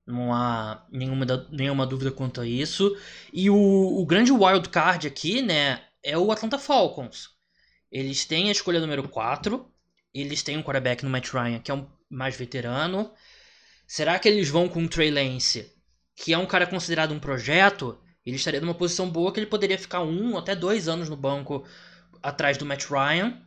Não 0.06 0.32
há 0.32 0.82
nenhuma, 0.90 1.26
nenhuma 1.52 1.86
dúvida 1.86 2.10
quanto 2.10 2.40
a 2.40 2.46
isso. 2.46 2.96
E 3.32 3.50
o, 3.50 3.54
o 3.54 4.06
grande 4.06 4.32
wild 4.32 4.68
card 4.70 5.06
aqui, 5.06 5.42
né, 5.42 5.80
é 6.02 6.16
o 6.16 6.32
Atlanta 6.32 6.58
Falcons. 6.58 7.30
Eles 7.90 8.24
têm 8.24 8.48
a 8.48 8.52
escolha 8.52 8.80
número 8.80 9.08
4. 9.08 9.66
Eles 10.14 10.42
têm 10.42 10.56
um 10.56 10.62
quarterback 10.62 11.04
no 11.04 11.10
Matt 11.10 11.32
Ryan, 11.32 11.58
que 11.60 11.70
é 11.70 11.74
um 11.74 11.86
mais 12.08 12.36
veterano. 12.36 13.12
Será 13.86 14.18
que 14.18 14.28
eles 14.28 14.48
vão 14.48 14.68
com 14.68 14.84
o 14.84 14.88
Trey 14.88 15.10
Lance, 15.10 15.72
que 16.16 16.32
é 16.32 16.38
um 16.38 16.46
cara 16.46 16.66
considerado 16.66 17.12
um 17.12 17.18
projeto? 17.18 18.00
Ele 18.24 18.36
estaria 18.36 18.60
numa 18.60 18.74
posição 18.74 19.08
boa 19.10 19.32
que 19.32 19.40
ele 19.40 19.46
poderia 19.46 19.78
ficar 19.78 20.02
um 20.02 20.36
até 20.36 20.54
dois 20.54 20.88
anos 20.88 21.08
no 21.08 21.16
banco 21.16 21.64
atrás 22.22 22.56
do 22.56 22.66
Matt 22.66 22.86
Ryan 22.86 23.40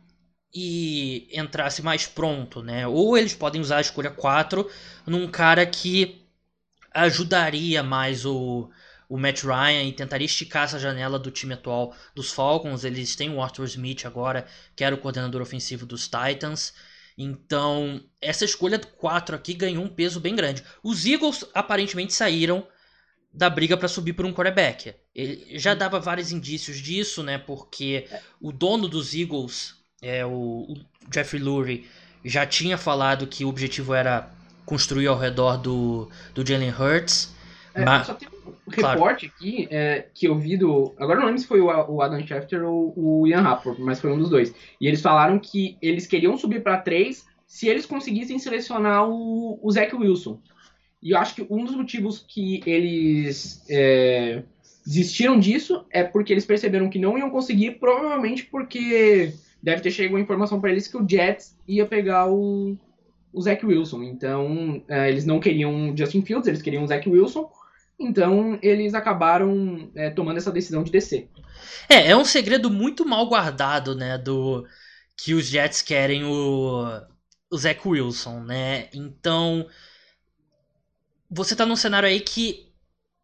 e 0.52 1.28
entrasse 1.32 1.82
mais 1.82 2.06
pronto, 2.06 2.62
né? 2.62 2.86
Ou 2.86 3.16
eles 3.16 3.34
podem 3.34 3.60
usar 3.60 3.78
a 3.78 3.80
escolha 3.80 4.10
4 4.10 4.70
num 5.06 5.28
cara 5.28 5.66
que 5.66 6.22
ajudaria 6.92 7.82
mais 7.82 8.24
o, 8.24 8.70
o 9.14 9.16
Matt 9.16 9.44
Ryan 9.44 9.84
e 9.84 9.92
tentaria 9.92 10.24
esticar 10.24 10.64
essa 10.64 10.76
janela 10.76 11.20
do 11.20 11.30
time 11.30 11.54
atual 11.54 11.94
dos 12.16 12.32
Falcons. 12.32 12.82
Eles 12.82 13.14
têm 13.14 13.30
o 13.30 13.40
Arthur 13.40 13.66
Smith 13.66 14.04
agora, 14.04 14.44
que 14.74 14.82
era 14.82 14.92
o 14.92 14.98
coordenador 14.98 15.40
ofensivo 15.40 15.86
dos 15.86 16.08
Titans. 16.08 16.74
Então, 17.16 18.02
essa 18.20 18.44
escolha 18.44 18.76
do 18.76 18.88
4 18.88 19.36
aqui 19.36 19.54
ganhou 19.54 19.84
um 19.84 19.88
peso 19.88 20.18
bem 20.18 20.34
grande. 20.34 20.64
Os 20.82 21.06
Eagles 21.06 21.44
aparentemente 21.54 22.12
saíram 22.12 22.66
da 23.32 23.48
briga 23.48 23.76
para 23.76 23.86
subir 23.86 24.14
por 24.14 24.26
um 24.26 24.32
quarterback. 24.32 24.96
Ele 25.14 25.60
já 25.60 25.74
dava 25.74 26.00
vários 26.00 26.32
indícios 26.32 26.78
disso, 26.78 27.22
né? 27.22 27.38
Porque 27.38 28.08
o 28.40 28.50
dono 28.50 28.88
dos 28.88 29.14
Eagles, 29.14 29.76
é, 30.02 30.26
o, 30.26 30.74
Jeffrey 31.14 31.40
Lurie, 31.40 31.88
já 32.24 32.44
tinha 32.44 32.76
falado 32.76 33.28
que 33.28 33.44
o 33.44 33.48
objetivo 33.48 33.94
era 33.94 34.28
construir 34.66 35.06
ao 35.06 35.16
redor 35.16 35.56
do, 35.56 36.10
do 36.34 36.44
Jalen 36.44 36.74
Hurts. 36.76 37.32
É, 37.76 37.84
mas... 37.84 38.08
Só 38.08 38.14
tem 38.14 38.33
claro. 38.72 38.98
reporte 38.98 39.26
aqui 39.26 39.68
é, 39.70 40.06
que 40.14 40.26
eu 40.26 40.38
vi 40.38 40.56
do. 40.56 40.94
Agora 40.98 41.18
não 41.18 41.26
lembro 41.26 41.40
se 41.40 41.46
foi 41.46 41.60
o, 41.60 42.02
Adam 42.02 42.26
Schefter 42.26 42.64
ou 42.64 42.92
o 42.96 43.26
Ian 43.26 43.40
Rapport, 43.40 43.78
mas 43.78 44.00
foi 44.00 44.12
um 44.12 44.18
dos 44.18 44.30
dois. 44.30 44.54
E 44.80 44.86
eles 44.86 45.00
falaram 45.00 45.38
que 45.38 45.76
eles 45.80 46.06
queriam 46.06 46.36
subir 46.36 46.62
para 46.62 46.78
três 46.78 47.26
se 47.46 47.68
eles 47.68 47.86
conseguissem 47.86 48.38
selecionar 48.38 49.08
o, 49.08 49.58
o 49.62 49.70
Zach 49.70 49.94
Wilson. 49.94 50.40
E 51.02 51.10
eu 51.10 51.18
acho 51.18 51.34
que 51.34 51.46
um 51.50 51.64
dos 51.64 51.76
motivos 51.76 52.24
que 52.26 52.62
eles 52.64 53.64
é, 53.68 54.42
desistiram 54.84 55.38
disso 55.38 55.84
é 55.90 56.02
porque 56.02 56.32
eles 56.32 56.46
perceberam 56.46 56.88
que 56.88 56.98
não 56.98 57.18
iam 57.18 57.30
conseguir, 57.30 57.72
provavelmente 57.72 58.44
porque 58.44 59.32
deve 59.62 59.82
ter 59.82 59.90
chegado 59.90 60.16
a 60.16 60.20
informação 60.20 60.60
para 60.60 60.70
eles 60.70 60.88
que 60.88 60.96
o 60.96 61.08
Jets 61.08 61.56
ia 61.66 61.86
pegar 61.86 62.30
o, 62.30 62.76
o 63.32 63.40
Zach 63.40 63.64
Wilson. 63.64 64.02
Então, 64.02 64.82
é, 64.88 65.08
eles 65.08 65.24
não 65.24 65.40
queriam 65.40 65.94
Justin 65.96 66.22
Fields, 66.22 66.46
eles 66.46 66.62
queriam 66.62 66.84
o 66.84 66.86
Zach 66.86 67.08
Wilson. 67.08 67.50
Então, 67.98 68.58
eles 68.62 68.94
acabaram 68.94 69.90
é, 69.94 70.10
tomando 70.10 70.36
essa 70.36 70.50
decisão 70.50 70.82
de 70.82 70.90
descer. 70.90 71.30
É, 71.88 72.10
é 72.10 72.16
um 72.16 72.24
segredo 72.24 72.70
muito 72.70 73.06
mal 73.06 73.26
guardado, 73.28 73.94
né, 73.94 74.18
do 74.18 74.66
que 75.16 75.34
os 75.34 75.46
Jets 75.46 75.80
querem 75.80 76.24
o, 76.24 77.00
o 77.50 77.56
Zach 77.56 77.80
Wilson, 77.86 78.40
né? 78.40 78.88
Então, 78.92 79.68
você 81.30 81.54
tá 81.54 81.64
num 81.64 81.76
cenário 81.76 82.08
aí 82.08 82.20
que, 82.20 82.68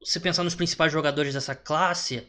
você 0.00 0.20
pensar 0.20 0.44
nos 0.44 0.54
principais 0.54 0.92
jogadores 0.92 1.34
dessa 1.34 1.54
classe, 1.54 2.26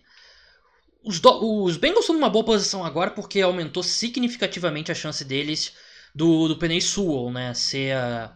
os, 1.03 1.19
do, 1.19 1.63
os 1.63 1.77
Bengals 1.77 2.01
estão 2.01 2.15
numa 2.15 2.29
boa 2.29 2.45
posição 2.45 2.83
agora 2.83 3.11
porque 3.11 3.41
aumentou 3.41 3.83
significativamente 3.83 4.91
a 4.91 4.95
chance 4.95 5.23
deles 5.23 5.73
do, 6.13 6.47
do 6.47 6.57
Penny 6.57 6.81
Sewell, 6.81 7.31
né? 7.31 7.53
Ser 7.53 7.95
a, 7.95 8.35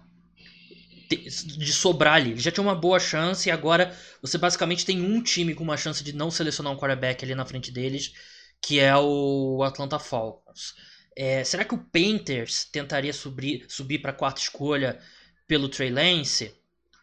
de 1.09 1.73
sobrar 1.73 2.15
ali. 2.15 2.31
Ele 2.31 2.39
já 2.39 2.51
tinha 2.51 2.63
uma 2.63 2.75
boa 2.75 2.99
chance 2.99 3.47
e 3.47 3.51
agora 3.51 3.95
você 4.21 4.37
basicamente 4.37 4.85
tem 4.85 5.01
um 5.01 5.21
time 5.21 5.53
com 5.53 5.63
uma 5.63 5.77
chance 5.77 6.03
de 6.03 6.13
não 6.13 6.31
selecionar 6.31 6.73
um 6.73 6.77
quarterback 6.77 7.23
ali 7.23 7.35
na 7.35 7.45
frente 7.45 7.71
deles, 7.71 8.13
que 8.61 8.79
é 8.79 8.95
o 8.95 9.63
Atlanta 9.63 9.99
Falcons. 9.99 10.73
É, 11.15 11.43
será 11.43 11.63
que 11.63 11.73
o 11.73 11.77
Panthers 11.77 12.65
tentaria 12.65 13.13
subir, 13.13 13.65
subir 13.69 13.99
para 13.99 14.11
quarta 14.11 14.41
escolha 14.41 14.99
pelo 15.47 15.69
Trey 15.69 15.89
Lance? 15.89 16.53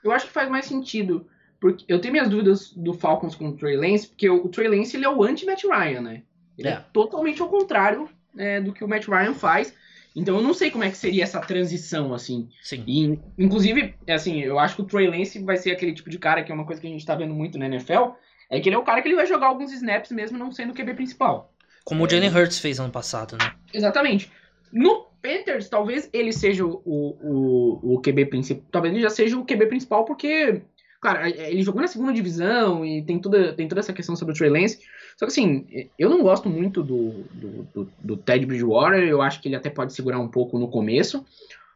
Eu 0.05 0.13
acho 0.13 0.27
que 0.27 0.33
faz 0.33 0.51
mais 0.51 0.67
sentido. 0.67 1.27
Porque 1.61 1.85
eu 1.87 2.01
tenho 2.01 2.13
minhas 2.13 2.29
dúvidas 2.29 2.73
do 2.73 2.93
Falcons 2.93 3.37
com 3.37 3.49
o 3.49 3.57
Trey 3.57 3.77
Lance, 3.77 4.09
porque 4.09 4.29
o, 4.29 4.49
Trey 4.49 4.67
Lance 4.67 4.97
ele 4.97 5.05
é 5.05 5.09
o 5.09 5.23
anti-Matt 5.23 5.63
Ryan, 5.63 6.01
né? 6.01 6.23
Ele 6.59 6.69
é, 6.69 6.73
é 6.73 6.85
totalmente 6.93 7.41
ao 7.41 7.49
contrário 7.49 8.09
né, 8.35 8.61
do 8.61 8.73
que 8.73 8.83
o 8.83 8.89
Matt 8.89 9.07
Ryan 9.07 9.33
faz. 9.33 9.73
Então 10.15 10.37
eu 10.37 10.43
não 10.43 10.53
sei 10.53 10.71
como 10.71 10.85
é 10.85 10.91
que 10.91 10.97
seria 10.97 11.25
essa 11.25 11.41
transição, 11.41 12.13
assim. 12.13 12.49
Sim. 12.63 12.85
E, 12.87 13.19
inclusive, 13.39 13.95
assim, 14.09 14.41
eu 14.41 14.59
acho 14.59 14.77
que 14.77 14.83
o 14.83 14.85
Trey 14.87 15.09
Lance 15.09 15.43
vai 15.43 15.57
ser 15.57 15.73
aquele 15.73 15.93
tipo 15.93 16.11
de 16.11 16.19
cara 16.19 16.43
que 16.43 16.53
é 16.53 16.55
uma 16.55 16.67
coisa 16.67 16.81
que 16.81 16.87
a 16.87 16.91
gente 16.91 17.07
tá 17.07 17.15
vendo 17.15 17.35
muito 17.35 17.59
na 17.59 17.67
NFL, 17.67 18.13
é 18.51 18.61
que 18.61 18.69
ele 18.69 18.77
é 18.77 18.79
o 18.79 18.85
cara 18.85 19.01
que 19.01 19.09
ele 19.09 19.17
vai 19.17 19.27
jogar 19.27 19.47
alguns 19.47 19.73
snaps 19.73 20.11
mesmo 20.11 20.37
não 20.37 20.53
sendo 20.53 20.71
o 20.71 20.75
QB 20.75 20.95
principal. 20.95 21.53
Como 21.85 22.03
é. 22.03 22.07
o 22.07 22.11
Jalen 22.11 22.31
Hurts 22.31 22.59
fez 22.59 22.79
ano 22.79 22.93
passado, 22.93 23.37
né? 23.39 23.53
Exatamente. 23.73 24.31
No 24.71 25.07
Panthers, 25.23 25.69
talvez 25.69 26.11
ele 26.13 26.33
seja 26.33 26.65
o, 26.65 26.83
o, 26.85 27.95
o 27.95 28.03
QB 28.03 28.27
principal. 28.27 28.65
Talvez 28.71 28.93
ele 28.93 29.03
já 29.03 29.11
seja 29.11 29.39
o 29.39 29.45
QB 29.45 29.67
principal, 29.67 30.05
porque, 30.05 30.63
claro, 31.03 31.27
ele 31.27 31.65
jogou 31.65 31.83
na 31.83 31.89
segunda 31.89 32.13
divisão 32.13 32.87
e 32.87 33.03
tem 33.03 33.19
toda, 33.19 33.53
tem 33.53 33.67
toda 33.67 33.81
essa 33.81 33.93
questão 33.93 34.15
sobre 34.15 34.33
o 34.33 34.37
Trey 34.37 34.49
Lance. 34.49 34.79
Só 35.17 35.27
que 35.27 35.33
assim, 35.33 35.67
eu 35.99 36.09
não 36.09 36.23
gosto 36.23 36.49
muito 36.49 36.81
do, 36.81 37.25
do, 37.33 37.63
do, 37.75 37.93
do 37.99 38.17
Ted 38.17 38.47
Bridgewater, 38.47 39.03
eu 39.03 39.21
acho 39.21 39.43
que 39.43 39.49
ele 39.49 39.57
até 39.57 39.69
pode 39.69 39.93
segurar 39.93 40.21
um 40.21 40.29
pouco 40.29 40.61
no 40.61 40.69
começo. 40.69 41.27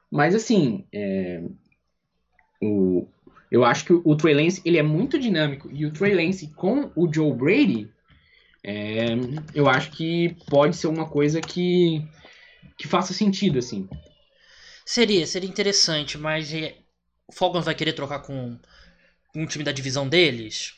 Mas 0.08 0.32
assim, 0.32 0.86
é, 0.92 1.42
o, 2.62 3.08
eu 3.50 3.64
acho 3.64 3.84
que 3.84 3.92
o 3.92 4.16
Trey 4.16 4.32
Lance 4.32 4.62
ele 4.64 4.78
é 4.78 4.82
muito 4.82 5.18
dinâmico. 5.18 5.68
E 5.72 5.84
o 5.84 5.92
Trey 5.92 6.14
Lance 6.14 6.46
com 6.54 6.92
o 6.94 7.12
Joe 7.12 7.32
Brady, 7.34 7.90
é, 8.62 9.06
eu 9.52 9.68
acho 9.68 9.90
que 9.90 10.36
pode 10.48 10.76
ser 10.76 10.86
uma 10.86 11.06
coisa 11.08 11.40
que 11.40 12.00
que 12.78 12.86
faça 12.86 13.14
sentido, 13.14 13.58
assim. 13.58 13.88
Seria, 14.84 15.26
seria 15.26 15.48
interessante, 15.48 16.18
mas 16.18 16.52
é, 16.52 16.76
o 17.26 17.32
Falcons 17.32 17.64
vai 17.64 17.74
querer 17.74 17.94
trocar 17.94 18.20
com 18.20 18.58
um 19.36 19.46
time 19.46 19.64
da 19.64 19.72
divisão 19.72 20.08
deles? 20.08 20.74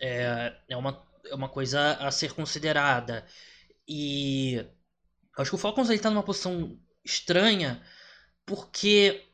É, 0.00 0.52
é, 0.68 0.76
uma, 0.76 1.02
é 1.24 1.34
uma 1.34 1.48
coisa 1.48 1.94
a 1.94 2.10
ser 2.10 2.32
considerada. 2.32 3.24
E 3.88 4.64
acho 5.38 5.50
que 5.50 5.54
o 5.54 5.58
Falcons 5.58 5.90
está 5.90 6.10
numa 6.10 6.22
posição 6.22 6.78
estranha, 7.04 7.82
porque 8.44 9.24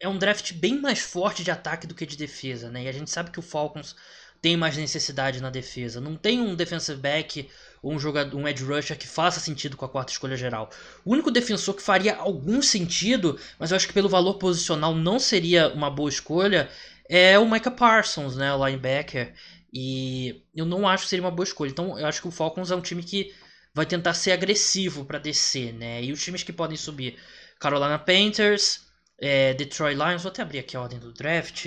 é 0.00 0.08
um 0.08 0.18
draft 0.18 0.52
bem 0.54 0.80
mais 0.80 0.98
forte 0.98 1.44
de 1.44 1.50
ataque 1.50 1.86
do 1.86 1.94
que 1.94 2.04
de 2.04 2.16
defesa, 2.16 2.70
né? 2.70 2.84
E 2.84 2.88
a 2.88 2.92
gente 2.92 3.10
sabe 3.10 3.30
que 3.30 3.38
o 3.38 3.42
Falcons 3.42 3.94
tem 4.42 4.56
mais 4.56 4.76
necessidade 4.76 5.40
na 5.40 5.48
defesa. 5.48 6.00
Não 6.00 6.16
tem 6.16 6.40
um 6.40 6.56
defensive 6.56 7.00
back 7.00 7.48
ou 7.80 7.92
um 7.92 7.98
jogador, 7.98 8.36
um 8.36 8.48
edge 8.48 8.64
rusher 8.64 8.98
que 8.98 9.06
faça 9.06 9.38
sentido 9.38 9.76
com 9.76 9.84
a 9.84 9.88
quarta 9.88 10.10
escolha 10.10 10.36
geral. 10.36 10.68
O 11.04 11.12
único 11.12 11.30
defensor 11.30 11.74
que 11.74 11.82
faria 11.82 12.16
algum 12.16 12.60
sentido, 12.60 13.38
mas 13.58 13.70
eu 13.70 13.76
acho 13.76 13.86
que 13.86 13.92
pelo 13.92 14.08
valor 14.08 14.34
posicional 14.34 14.92
não 14.92 15.20
seria 15.20 15.68
uma 15.68 15.88
boa 15.88 16.10
escolha, 16.10 16.68
é 17.14 17.38
o 17.38 17.46
Micah 17.48 17.70
Parsons, 17.70 18.36
né, 18.36 18.54
o 18.54 18.66
linebacker. 18.66 19.34
E 19.70 20.42
eu 20.54 20.64
não 20.64 20.88
acho 20.88 21.04
que 21.04 21.10
seria 21.10 21.22
uma 21.22 21.30
boa 21.30 21.44
escolha. 21.44 21.70
Então 21.70 21.98
eu 21.98 22.06
acho 22.06 22.22
que 22.22 22.28
o 22.28 22.30
Falcons 22.30 22.70
é 22.70 22.76
um 22.76 22.80
time 22.80 23.02
que 23.02 23.34
vai 23.74 23.84
tentar 23.84 24.14
ser 24.14 24.32
agressivo 24.32 25.04
para 25.04 25.18
descer, 25.18 25.74
né? 25.74 26.02
E 26.02 26.10
os 26.10 26.22
times 26.22 26.42
que 26.42 26.52
podem 26.52 26.76
subir, 26.76 27.18
Carolina 27.60 27.98
Panthers, 27.98 28.86
é, 29.18 29.52
Detroit 29.52 29.94
Lions, 29.94 30.22
vou 30.22 30.30
até 30.30 30.40
abrir 30.40 30.58
aqui 30.60 30.74
a 30.74 30.80
ordem 30.80 30.98
do 30.98 31.12
draft. 31.12 31.66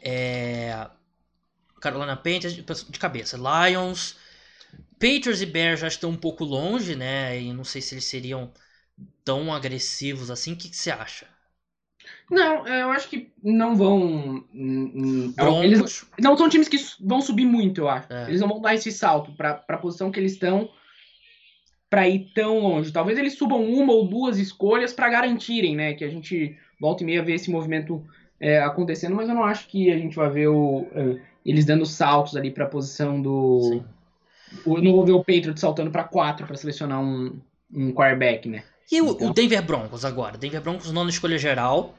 É, 0.00 0.88
Carolina 1.80 2.16
Panthers 2.16 2.54
de 2.54 2.98
cabeça. 2.98 3.36
Lions, 3.36 4.16
Patriots 4.94 5.42
e 5.42 5.46
Bears 5.46 5.80
já 5.80 5.88
estão 5.88 6.10
um 6.10 6.16
pouco 6.16 6.44
longe, 6.44 6.96
né? 6.96 7.38
E 7.38 7.52
não 7.52 7.64
sei 7.64 7.82
se 7.82 7.94
eles 7.94 8.04
seriam 8.04 8.52
tão 9.22 9.52
agressivos 9.54 10.30
assim. 10.30 10.54
O 10.54 10.56
que, 10.56 10.70
que 10.70 10.76
você 10.76 10.90
acha? 10.90 11.26
Não, 12.30 12.66
é, 12.66 12.82
eu 12.82 12.90
acho 12.90 13.08
que 13.08 13.30
não 13.42 13.74
vão. 13.74 14.44
Hum, 14.54 14.92
hum, 14.94 15.34
é 15.36 15.64
eles 15.64 16.06
não 16.18 16.36
são 16.36 16.48
times 16.48 16.68
que 16.68 16.78
vão 17.00 17.20
subir 17.20 17.46
muito, 17.46 17.82
eu 17.82 17.88
acho. 17.88 18.12
É. 18.12 18.28
Eles 18.28 18.40
não 18.40 18.48
vão 18.48 18.60
dar 18.60 18.74
esse 18.74 18.92
salto 18.92 19.32
para 19.32 19.64
a 19.66 19.78
posição 19.78 20.10
que 20.10 20.20
eles 20.20 20.32
estão 20.32 20.68
para 21.88 22.08
ir 22.08 22.30
tão 22.34 22.58
longe. 22.58 22.92
Talvez 22.92 23.18
eles 23.18 23.34
subam 23.34 23.64
uma 23.64 23.92
ou 23.92 24.06
duas 24.06 24.38
escolhas 24.38 24.92
para 24.92 25.08
garantirem, 25.08 25.74
né? 25.74 25.94
Que 25.94 26.04
a 26.04 26.08
gente 26.08 26.56
volta 26.80 27.02
e 27.02 27.06
meia 27.06 27.22
ver 27.22 27.34
esse 27.34 27.50
movimento 27.50 28.04
é, 28.40 28.58
acontecendo, 28.60 29.16
mas 29.16 29.28
eu 29.28 29.34
não 29.34 29.44
acho 29.44 29.66
que 29.66 29.90
a 29.90 29.98
gente 29.98 30.14
vai 30.14 30.30
ver 30.30 30.48
o, 30.48 30.86
é, 30.92 31.20
eles 31.44 31.64
dando 31.64 31.86
saltos 31.86 32.36
ali 32.36 32.50
para 32.50 32.64
a 32.64 32.68
posição 32.68 33.20
do. 33.20 33.82
O, 34.64 34.80
não 34.80 34.92
vou 34.92 35.04
ver 35.04 35.12
o 35.12 35.24
Patriot 35.24 35.58
saltando 35.58 35.90
para 35.90 36.04
4 36.04 36.46
para 36.46 36.56
selecionar 36.56 37.00
um, 37.00 37.38
um 37.72 37.92
quarterback, 37.92 38.48
né? 38.48 38.64
E 38.90 39.02
o, 39.02 39.10
então... 39.10 39.28
o 39.28 39.34
Denver 39.34 39.62
Broncos 39.62 40.04
agora? 40.04 40.38
Denver 40.38 40.60
Broncos, 40.60 40.90
nona 40.90 41.10
escolha 41.10 41.38
geral. 41.38 41.94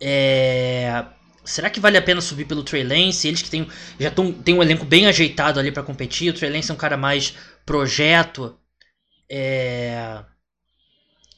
É... 0.00 1.04
Será 1.44 1.70
que 1.70 1.80
vale 1.80 1.96
a 1.96 2.02
pena 2.02 2.20
subir 2.20 2.44
pelo 2.44 2.64
Trey 2.64 2.82
Lance? 2.82 3.28
Eles 3.28 3.42
que 3.42 3.50
tem, 3.50 3.68
já 3.98 4.10
tão, 4.10 4.32
tem 4.32 4.54
um 4.54 4.62
elenco 4.62 4.84
bem 4.84 5.06
ajeitado 5.06 5.60
ali 5.60 5.70
para 5.70 5.82
competir. 5.82 6.30
O 6.30 6.34
Trey 6.34 6.50
Lance 6.50 6.70
é 6.70 6.74
um 6.74 6.78
cara 6.78 6.96
mais 6.96 7.36
projeto. 7.64 8.58
É... 9.28 10.24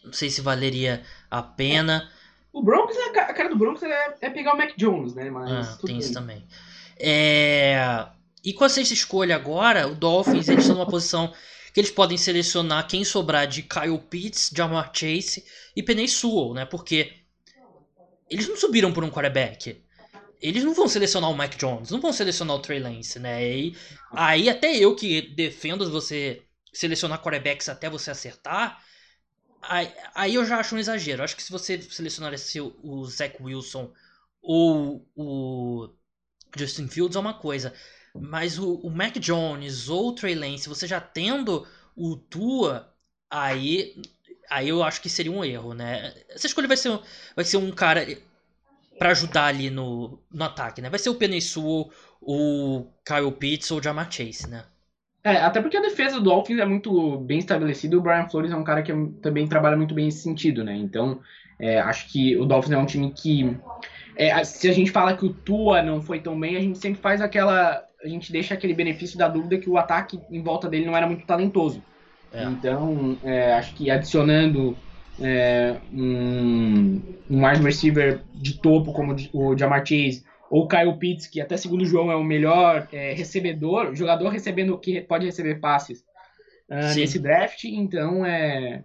Não 0.05 0.13
sei 0.13 0.31
se 0.31 0.41
valeria 0.41 1.03
a 1.31 1.43
pena. 1.43 2.11
O 2.53 2.63
Broncos, 2.63 2.97
é 2.97 3.21
a 3.21 3.35
cara 3.35 3.49
do 3.51 3.57
Broncos 3.57 3.83
é, 3.83 4.15
é 4.23 4.31
pegar 4.31 4.55
o 4.55 4.57
Mac 4.57 4.73
Jones, 4.77 5.15
né? 5.15 5.31
Mas 5.31 5.69
ah, 5.69 5.79
tem 5.85 5.99
isso 5.99 6.13
também. 6.13 6.47
É... 6.99 8.07
E 8.45 8.53
com 8.53 8.65
a 8.65 8.69
sexta 8.69 8.95
escolha 8.95 9.37
agora, 9.37 9.87
o 9.87 9.95
Dolphins 9.95 10.49
eles 10.49 10.63
estão 10.63 10.77
numa 10.77 10.89
posição 10.89 11.33
que 11.73 11.81
eles 11.81 11.91
podem 11.91 12.17
selecionar 12.17 12.87
quem 12.89 13.05
sobrar 13.05 13.47
de 13.47 13.63
Kyle 13.63 13.99
Pitts, 13.99 14.51
Jamar 14.55 14.91
Chase 14.95 15.45
e 15.75 15.83
Penny 15.83 16.09
Sewell, 16.09 16.55
né? 16.55 16.65
Porque 16.65 17.13
eles 18.29 18.49
não 18.49 18.57
subiram 18.57 18.93
por 18.93 19.05
um 19.05 19.11
quarterback. 19.11 19.83
Eles 20.41 20.63
não 20.63 20.73
vão 20.73 20.87
selecionar 20.87 21.31
o 21.31 21.37
Mike 21.37 21.57
Jones, 21.57 21.91
não 21.91 22.01
vão 22.01 22.13
selecionar 22.13 22.57
o 22.57 22.61
Trey 22.61 22.79
Lance, 22.79 23.19
né? 23.19 23.45
E 23.45 23.77
aí 24.13 24.49
até 24.49 24.77
eu 24.77 24.95
que 24.95 25.23
defendo 25.35 25.91
você 25.91 26.43
selecionar 26.73 27.23
quarterbacks 27.23 27.69
até 27.69 27.91
você 27.91 28.11
acertar, 28.11 28.81
aí, 29.61 29.93
aí 30.15 30.35
eu 30.37 30.45
já 30.45 30.59
acho 30.59 30.77
um 30.77 30.79
exagero. 30.79 31.25
Acho 31.25 31.35
que 31.35 31.43
se 31.43 31.51
você 31.51 31.81
selecionar 31.83 32.33
esse, 32.33 32.61
o 32.61 33.05
Zach 33.07 33.37
Wilson 33.43 33.93
ou 34.41 35.05
o 35.17 35.93
Justin 36.57 36.87
Fields 36.87 37.17
é 37.17 37.21
uma 37.21 37.35
coisa. 37.35 37.75
Mas 38.15 38.59
o, 38.59 38.75
o 38.77 38.91
Mac 38.91 39.19
Jones 39.19 39.89
ou 39.89 40.09
o 40.09 40.13
Trey 40.13 40.35
Lance, 40.35 40.69
você 40.69 40.87
já 40.87 41.01
tendo 41.01 41.67
o 41.97 42.17
Tua, 42.17 42.93
aí 43.31 44.01
aí 44.51 44.69
eu 44.69 44.83
acho 44.83 45.01
que 45.01 45.09
seria 45.09 45.33
um 45.33 45.45
erro, 45.45 45.75
né? 45.75 46.15
Essa 46.29 46.47
escolha 46.47 46.69
vai 46.69 46.77
ser, 46.77 46.99
vai 47.37 47.45
ser 47.45 47.59
um 47.59 47.71
cara 47.71 48.07
para 48.99 49.11
ajudar 49.11 49.47
ali 49.47 49.71
no, 49.71 50.19
no 50.31 50.45
ataque, 50.45 50.83
né? 50.83 50.91
Vai 50.91 50.99
ser 50.99 51.11
o 51.11 51.41
Sewell, 51.41 51.91
o 52.21 52.87
Kyle 53.05 53.33
Pitts 53.33 53.71
ou 53.71 53.79
o 53.79 53.83
Jamar 53.83 54.11
Chase, 54.11 54.49
né? 54.49 54.65
É, 55.23 55.37
até 55.37 55.61
porque 55.61 55.77
a 55.77 55.83
defesa 55.83 56.17
do 56.17 56.23
Dolphins 56.23 56.59
é 56.59 56.65
muito 56.65 57.19
bem 57.19 57.39
estabelecida 57.39 57.95
e 57.95 57.99
o 57.99 58.01
Brian 58.01 58.29
Flores 58.29 58.51
é 58.51 58.57
um 58.57 58.65
cara 58.65 58.83
que 58.83 58.93
também 59.21 59.47
trabalha 59.47 59.77
muito 59.77 59.95
bem 59.95 60.07
nesse 60.07 60.21
sentido, 60.23 60.65
né? 60.65 60.75
Então, 60.75 61.21
é, 61.61 61.81
acho 61.81 62.09
que 62.11 62.37
o 62.37 62.45
Dolphins 62.45 62.73
é 62.73 62.79
um 62.79 62.87
time 62.87 63.13
que. 63.13 63.57
É, 64.17 64.43
se 64.43 64.69
a 64.69 64.73
gente 64.73 64.91
fala 64.91 65.17
que 65.17 65.25
o 65.25 65.33
Tua 65.33 65.83
não 65.83 66.01
foi 66.01 66.21
tão 66.21 66.39
bem, 66.39 66.57
a 66.57 66.61
gente 66.61 66.79
sempre 66.79 67.01
faz 67.01 67.21
aquela. 67.21 67.85
A 68.05 68.09
gente 68.09 68.31
deixa 68.31 68.55
aquele 68.55 68.75
benefício 68.75 69.19
da 69.19 69.29
dúvida 69.29 69.59
que 69.59 69.69
o 69.69 69.77
ataque 69.77 70.21
em 70.31 70.43
volta 70.43 70.69
dele 70.69 70.87
não 70.87 70.97
era 70.97 71.07
muito 71.07 71.27
talentoso. 71.27 71.83
É. 72.33 72.45
Então, 72.45 73.17
é, 73.25 73.55
acho 73.55 73.75
que 73.75 73.91
adicionando 73.91 74.77
é, 75.21 75.77
um, 75.93 77.03
um 77.29 77.47
wide 77.47 77.63
receiver 77.63 78.21
de 78.35 78.61
topo 78.61 78.93
como 78.93 79.17
o 79.33 79.57
Jamar 79.57 79.85
Chase 79.85 80.25
ou 80.51 80.67
Kyle 80.67 80.97
Pitts, 80.97 81.27
que 81.27 81.41
até 81.41 81.57
segundo 81.57 81.83
o 81.83 81.87
João 81.87 82.11
é 82.11 82.17
o 82.17 82.25
melhor 82.25 82.89
é, 82.93 83.13
recebedor, 83.13 83.95
jogador 83.95 84.29
recebendo 84.29 84.79
que 84.79 85.01
pode 85.01 85.27
receber 85.27 85.57
passes 85.57 86.01
uh, 86.71 86.95
nesse 86.95 87.19
draft, 87.19 87.65
então 87.65 88.25
é, 88.25 88.83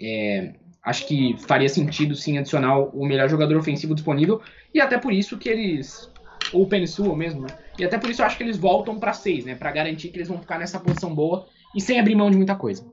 é, 0.00 0.54
acho 0.82 1.06
que 1.06 1.36
faria 1.38 1.68
sentido 1.68 2.14
sim 2.14 2.38
adicionar 2.38 2.78
o 2.78 3.04
melhor 3.04 3.28
jogador 3.28 3.56
ofensivo 3.56 3.94
disponível 3.94 4.40
e 4.72 4.80
até 4.80 4.98
por 4.98 5.12
isso 5.12 5.36
que 5.36 5.48
eles 5.48 6.09
ou 6.52 6.66
Pensul 6.66 7.14
mesmo, 7.16 7.42
né? 7.42 7.48
E 7.78 7.84
até 7.84 7.98
por 7.98 8.10
isso 8.10 8.22
eu 8.22 8.26
acho 8.26 8.36
que 8.36 8.42
eles 8.42 8.56
voltam 8.56 8.98
para 8.98 9.12
seis, 9.12 9.44
né, 9.44 9.54
para 9.54 9.70
garantir 9.70 10.08
que 10.08 10.16
eles 10.16 10.28
vão 10.28 10.38
ficar 10.38 10.58
nessa 10.58 10.78
posição 10.78 11.14
boa 11.14 11.46
e 11.74 11.80
sem 11.80 11.98
abrir 11.98 12.14
mão 12.14 12.30
de 12.30 12.36
muita 12.36 12.54
coisa. 12.54 12.84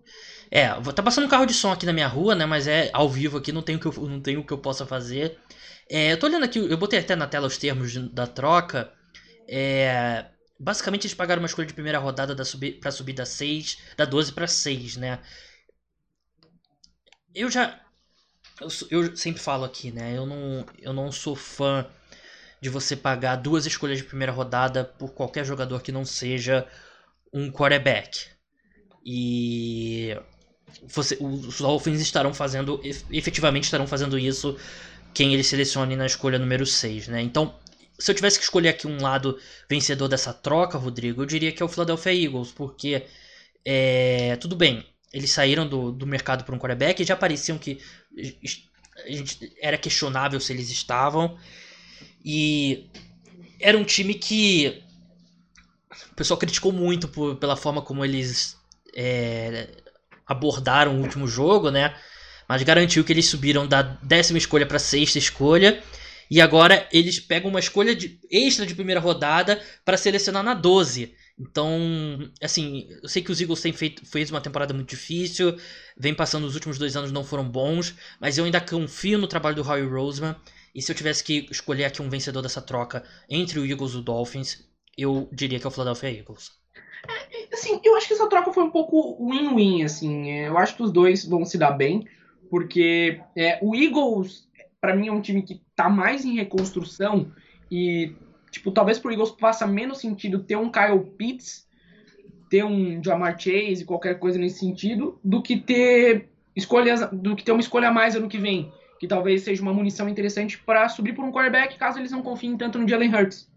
É, 0.50 0.70
tá 0.94 1.04
passando 1.04 1.26
um 1.26 1.30
carro 1.30 1.46
de 1.46 1.54
som 1.54 1.72
aqui 1.72 1.86
na 1.86 1.94
minha 1.94 2.08
rua, 2.08 2.34
né? 2.34 2.46
Mas 2.46 2.68
é 2.68 2.90
ao 2.94 3.10
vivo 3.10 3.38
aqui, 3.38 3.52
não 3.52 3.62
tem 3.62 3.76
o 3.76 3.80
que 3.80 3.86
eu, 3.86 3.94
não 4.08 4.22
tem 4.22 4.38
o 4.38 4.46
que 4.46 4.54
eu 4.54 4.58
possa 4.58 4.86
fazer. 4.86 5.38
É, 5.90 6.14
eu 6.14 6.20
tô 6.20 6.28
olhando 6.28 6.46
aqui, 6.46 6.60
eu 6.60 6.78
botei 6.78 7.00
até 7.00 7.16
na 7.16 7.28
tela 7.28 7.48
os 7.48 7.58
termos 7.58 7.92
de, 7.92 8.10
da 8.10 8.26
troca. 8.26 8.92
É, 9.50 10.26
basicamente 10.60 11.06
eles 11.06 11.14
pagaram 11.14 11.42
uma 11.42 11.48
escolha 11.48 11.68
de 11.68 11.74
primeira 11.74 12.00
rodada 12.00 12.34
da 12.34 12.46
subi, 12.46 12.72
pra 12.74 12.92
subir 12.92 13.14
da 13.14 13.26
6, 13.26 13.78
da 13.98 14.06
12 14.06 14.32
para 14.34 14.48
6, 14.48 14.98
né? 14.98 15.20
Eu 17.34 17.50
já. 17.50 17.80
Eu, 18.60 18.68
eu, 18.90 19.16
sempre 19.16 19.42
falo 19.42 19.66
aqui, 19.66 19.92
né? 19.92 20.18
Eu 20.18 20.26
não, 20.26 20.66
eu 20.80 20.94
não 20.94 21.12
sou 21.12 21.36
fã 21.36 21.86
de 22.62 22.70
você 22.70 22.96
pagar 22.96 23.36
duas 23.36 23.66
escolhas 23.66 23.98
de 23.98 24.04
primeira 24.04 24.32
rodada 24.32 24.84
por 24.84 25.14
qualquer 25.14 25.46
jogador 25.46 25.82
que 25.82 25.92
não 25.92 26.06
seja 26.06 26.68
um 27.34 27.52
quarterback. 27.52 28.26
E 29.06 30.18
você, 30.88 31.18
os 31.22 31.60
Dolphins 31.60 32.02
estarão 32.02 32.34
fazendo, 32.34 32.82
efetivamente 33.12 33.66
estarão 33.66 33.88
fazendo 33.88 34.18
isso 34.18 34.58
quem 35.14 35.34
eles 35.34 35.48
selecione 35.48 35.96
na 35.96 36.06
escolha 36.06 36.38
número 36.38 36.66
6, 36.66 37.08
né? 37.08 37.22
Então, 37.22 37.56
se 37.98 38.12
eu 38.12 38.16
tivesse 38.16 38.38
que 38.38 38.44
escolher 38.44 38.70
aqui 38.70 38.86
um 38.86 39.02
lado 39.02 39.40
vencedor 39.70 40.08
dessa 40.08 40.34
troca, 40.34 40.78
Rodrigo, 40.78 41.22
eu 41.22 41.26
diria 41.26 41.52
que 41.52 41.64
é 41.64 41.66
o 41.66 41.70
Philadelphia 41.70 42.14
Eagles, 42.14 42.52
porque 42.52 43.06
é, 43.66 44.36
tudo 44.38 44.56
bem, 44.56 44.86
eles 45.12 45.32
saíram 45.32 45.68
do, 45.68 45.92
do 45.92 46.06
mercado 46.06 46.44
por 46.44 46.54
um 46.54 46.60
quarterback 46.60 47.02
e 47.02 47.06
já 47.06 47.16
pareciam 47.16 47.58
que 47.58 47.80
era 49.62 49.78
questionável 49.78 50.40
se 50.40 50.54
eles 50.54 50.70
estavam. 50.70 51.38
E 52.30 52.90
era 53.58 53.78
um 53.78 53.86
time 53.86 54.14
que 54.14 54.84
o 56.12 56.16
pessoal 56.16 56.38
criticou 56.38 56.74
muito 56.74 57.08
por, 57.08 57.38
pela 57.38 57.56
forma 57.56 57.82
como 57.82 58.04
eles 58.04 58.58
é, 58.94 59.70
abordaram 60.28 60.98
o 60.98 61.02
último 61.02 61.26
jogo, 61.26 61.72
né? 61.72 61.96
Mas 62.46 62.64
garantiu 62.64 63.06
que 63.06 63.14
eles 63.14 63.28
subiram 63.28 63.66
da 63.66 63.82
décima 63.82 64.38
escolha 64.38 64.66
para 64.66 64.78
sexta 64.78 65.18
escolha. 65.18 65.82
E 66.30 66.42
agora 66.42 66.86
eles 66.92 67.18
pegam 67.18 67.50
uma 67.50 67.62
escolha 67.62 67.96
de, 67.96 68.20
extra 68.30 68.66
de 68.66 68.76
primeira 68.76 69.00
rodada 69.00 69.62
para 69.86 69.96
selecionar 69.96 70.44
na 70.44 70.54
12. 70.54 71.16
Então, 71.40 72.30
assim, 72.44 72.90
eu 73.02 73.08
sei 73.08 73.22
que 73.22 73.32
os 73.32 73.40
Eagles 73.40 73.62
têm 73.62 73.72
feito 73.72 74.06
fez 74.06 74.30
uma 74.30 74.42
temporada 74.42 74.74
muito 74.74 74.90
difícil, 74.90 75.58
vem 75.98 76.14
passando 76.14 76.46
os 76.46 76.56
últimos 76.56 76.78
dois 76.78 76.98
anos 76.98 77.10
não 77.10 77.24
foram 77.24 77.48
bons, 77.48 77.96
mas 78.20 78.38
eu 78.38 78.44
ainda 78.44 78.60
confio 78.60 79.18
no 79.18 79.28
trabalho 79.28 79.56
do 79.56 79.66
Howie 79.66 79.88
Roseman. 79.88 80.36
E 80.78 80.82
se 80.84 80.92
eu 80.92 80.96
tivesse 80.96 81.24
que 81.24 81.48
escolher 81.50 81.86
aqui 81.86 82.04
um 82.04 82.10
vencedor 82.10 82.44
dessa 82.44 82.62
troca 82.62 83.04
entre 83.28 83.60
o 83.60 83.66
Eagles 83.66 83.94
e 83.94 83.98
o 83.98 84.02
Dolphins, 84.04 84.64
eu 84.96 85.28
diria 85.32 85.60
que 85.60 85.66
é 85.66 85.68
o 85.68 85.72
Philadelphia 85.72 86.20
Eagles. 86.20 86.52
É, 87.10 87.52
assim, 87.52 87.82
eu 87.84 87.96
acho 87.96 88.08
que 88.08 88.14
essa 88.14 88.30
troca 88.30 88.54
foi 88.54 88.64
um 88.64 88.70
pouco 88.70 89.18
win-win, 89.28 89.84
assim. 89.84 90.30
É, 90.30 90.50
eu 90.50 90.56
acho 90.56 90.76
que 90.76 90.84
os 90.84 90.92
dois 90.92 91.26
vão 91.26 91.44
se 91.46 91.58
dar 91.58 91.72
bem, 91.72 92.08
porque 92.48 93.20
é, 93.36 93.58
o 93.60 93.76
Eagles, 93.76 94.48
para 94.80 94.96
mim, 94.96 95.08
é 95.08 95.12
um 95.12 95.20
time 95.20 95.42
que 95.42 95.64
tá 95.76 95.90
mais 95.90 96.24
em 96.24 96.36
reconstrução 96.36 97.32
e, 97.72 98.14
tipo, 98.52 98.72
talvez 98.72 99.00
pro 99.00 99.12
Eagles 99.12 99.34
faça 99.40 99.66
menos 99.66 99.98
sentido 99.98 100.44
ter 100.44 100.58
um 100.58 100.72
Kyle 100.72 101.04
Pitts, 101.18 101.68
ter 102.52 102.64
um 102.64 103.04
Jamar 103.04 103.40
Chase, 103.40 103.84
qualquer 103.84 104.20
coisa 104.20 104.38
nesse 104.38 104.60
sentido, 104.60 105.20
do 105.24 105.42
que 105.42 105.58
ter 105.58 106.30
escolhas, 106.56 107.10
do 107.12 107.36
que 107.36 107.44
ter 107.44 107.52
uma 107.52 107.62
escolha 107.62 107.88
a 107.90 107.92
mais 107.92 108.16
ano 108.16 108.30
que 108.30 108.38
vem, 108.38 108.72
que 109.00 109.08
talvez 109.08 109.44
seja 109.44 109.62
uma 109.62 109.74
munição 109.74 110.10
interessante 110.10 110.58
para 110.58 110.88
subir 110.90 111.14
por 111.14 111.24
um 111.24 111.32
quarterback, 111.32 111.78
caso 111.78 112.00
eles 112.00 112.12
não 112.12 112.22
confiem 112.22 112.58
tanto 112.58 112.80
no 112.80 112.88
Jalen 112.88 113.14
Hurts. 113.14 113.50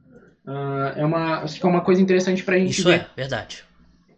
Uh, 0.44 0.96
é 0.96 1.04
uma, 1.04 1.42
acho 1.42 1.60
que 1.60 1.66
é 1.66 1.68
uma 1.68 1.82
coisa 1.82 2.00
interessante 2.00 2.42
pra 2.42 2.58
gente 2.58 2.72
Isso 2.72 2.88
ver. 2.88 3.00
é, 3.00 3.08
verdade. 3.14 3.64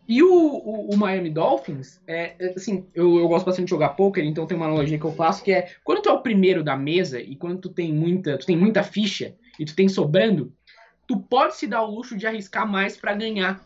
E 0.09 0.23
o, 0.23 0.35
o, 0.35 0.91
o, 0.91 0.97
Miami 0.97 1.31
Dolphins, 1.31 2.01
é, 2.07 2.35
é, 2.39 2.55
assim, 2.57 2.87
eu, 2.95 3.19
eu 3.19 3.29
gosto 3.29 3.47
bastante 3.47 3.67
de 3.67 3.71
jogar 3.71 3.91
poker, 3.91 4.25
então 4.25 4.47
tem 4.47 4.57
uma 4.57 4.67
analogia 4.67 4.99
que 4.99 5.05
eu 5.05 5.13
faço 5.13 5.45
que 5.45 5.53
é 5.53 5.71
quando 5.85 6.03
tu 6.03 6.09
é 6.09 6.13
o 6.13 6.21
primeiro 6.21 6.63
da 6.63 6.77
mesa 6.77 7.21
e 7.21 7.37
quando 7.37 7.61
tu 7.61 7.69
tem 7.69 7.93
muita, 7.93 8.37
tu 8.37 8.47
tem 8.47 8.57
muita 8.57 8.83
ficha 8.83 9.35
e 9.59 9.65
tu 9.65 9.75
tem 9.75 9.89
sobrando, 9.89 10.53
tu 11.07 11.19
pode 11.19 11.57
se 11.57 11.67
dar 11.67 11.83
o 11.83 11.91
luxo 11.91 12.17
de 12.17 12.27
arriscar 12.27 12.67
mais 12.67 12.97
para 12.97 13.15
ganhar. 13.15 13.65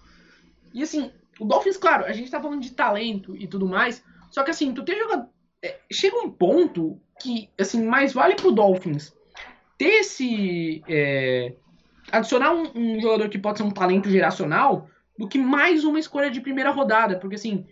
E 0.74 0.82
assim, 0.82 1.10
o 1.40 1.44
Dolphins, 1.44 1.76
claro, 1.76 2.04
a 2.04 2.12
gente 2.12 2.30
tá 2.30 2.40
falando 2.40 2.60
de 2.60 2.72
talento 2.72 3.34
e 3.36 3.46
tudo 3.46 3.66
mais, 3.66 4.02
só 4.30 4.42
que 4.42 4.50
assim, 4.50 4.72
tu 4.72 4.84
tem 4.84 4.98
jogado. 4.98 5.28
É, 5.62 5.78
chega 5.90 6.18
um 6.18 6.30
ponto 6.30 7.00
que, 7.20 7.48
assim, 7.58 7.84
mais 7.84 8.12
vale 8.12 8.34
pro 8.34 8.52
Dolphins 8.52 9.14
ter 9.78 10.00
esse. 10.00 10.82
É, 10.88 11.52
adicionar 12.10 12.52
um, 12.52 12.70
um, 12.74 13.00
jogador 13.00 13.28
que 13.28 13.38
pode 13.38 13.58
ser 13.58 13.64
um 13.64 13.70
talento 13.70 14.10
geracional 14.10 14.88
do 15.18 15.28
que 15.28 15.38
mais 15.38 15.84
uma 15.84 15.98
escolha 15.98 16.30
de 16.30 16.40
primeira 16.40 16.70
rodada. 16.70 17.18
Porque 17.18 17.36
assim, 17.36 17.66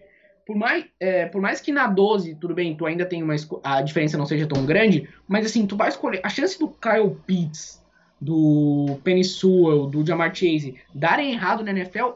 por 0.46 0.56
mais, 0.56 0.86
é, 1.00 1.26
por 1.26 1.40
mais 1.40 1.60
que 1.60 1.72
na 1.72 1.86
12, 1.86 2.36
tudo 2.36 2.54
bem, 2.54 2.76
tu 2.76 2.86
ainda 2.86 3.06
tem 3.06 3.22
uma 3.22 3.34
a 3.62 3.82
diferença 3.82 4.18
não 4.18 4.26
seja 4.26 4.46
tão 4.46 4.64
grande, 4.66 5.08
mas 5.26 5.46
assim, 5.46 5.66
tu 5.66 5.76
vai 5.76 5.88
escolher. 5.88 6.20
A 6.22 6.28
chance 6.28 6.58
do 6.58 6.68
Kyle 6.68 7.16
Pitts, 7.26 7.82
do 8.20 8.98
Penny 9.02 9.24
Sewell, 9.24 9.86
do 9.86 10.04
Jamar 10.04 10.34
Chase 10.34 10.76
darem 10.94 11.32
errado 11.32 11.64
na 11.64 11.70
NFL, 11.70 12.12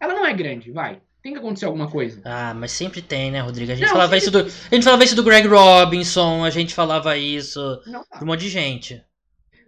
ela 0.00 0.14
não 0.14 0.26
é 0.26 0.32
grande, 0.32 0.70
vai. 0.70 1.00
Tem 1.22 1.32
que 1.32 1.38
acontecer 1.38 1.66
alguma 1.66 1.88
coisa. 1.88 2.20
Ah, 2.24 2.52
mas 2.52 2.72
sempre 2.72 3.00
tem, 3.00 3.30
né, 3.30 3.40
Rodrigo? 3.40 3.70
A 3.70 3.74
gente, 3.76 3.86
não, 3.86 3.92
falava, 3.92 4.16
isso 4.16 4.30
do, 4.30 4.40
a 4.40 4.74
gente 4.74 4.82
falava 4.82 5.04
isso 5.04 5.14
do 5.14 5.22
Greg 5.22 5.46
Robinson, 5.46 6.44
a 6.44 6.50
gente 6.50 6.74
falava 6.74 7.16
isso 7.16 7.80
não, 7.86 8.02
tá. 8.04 8.18
de 8.18 8.24
um 8.24 8.26
monte 8.26 8.40
de 8.40 8.48
gente. 8.48 9.04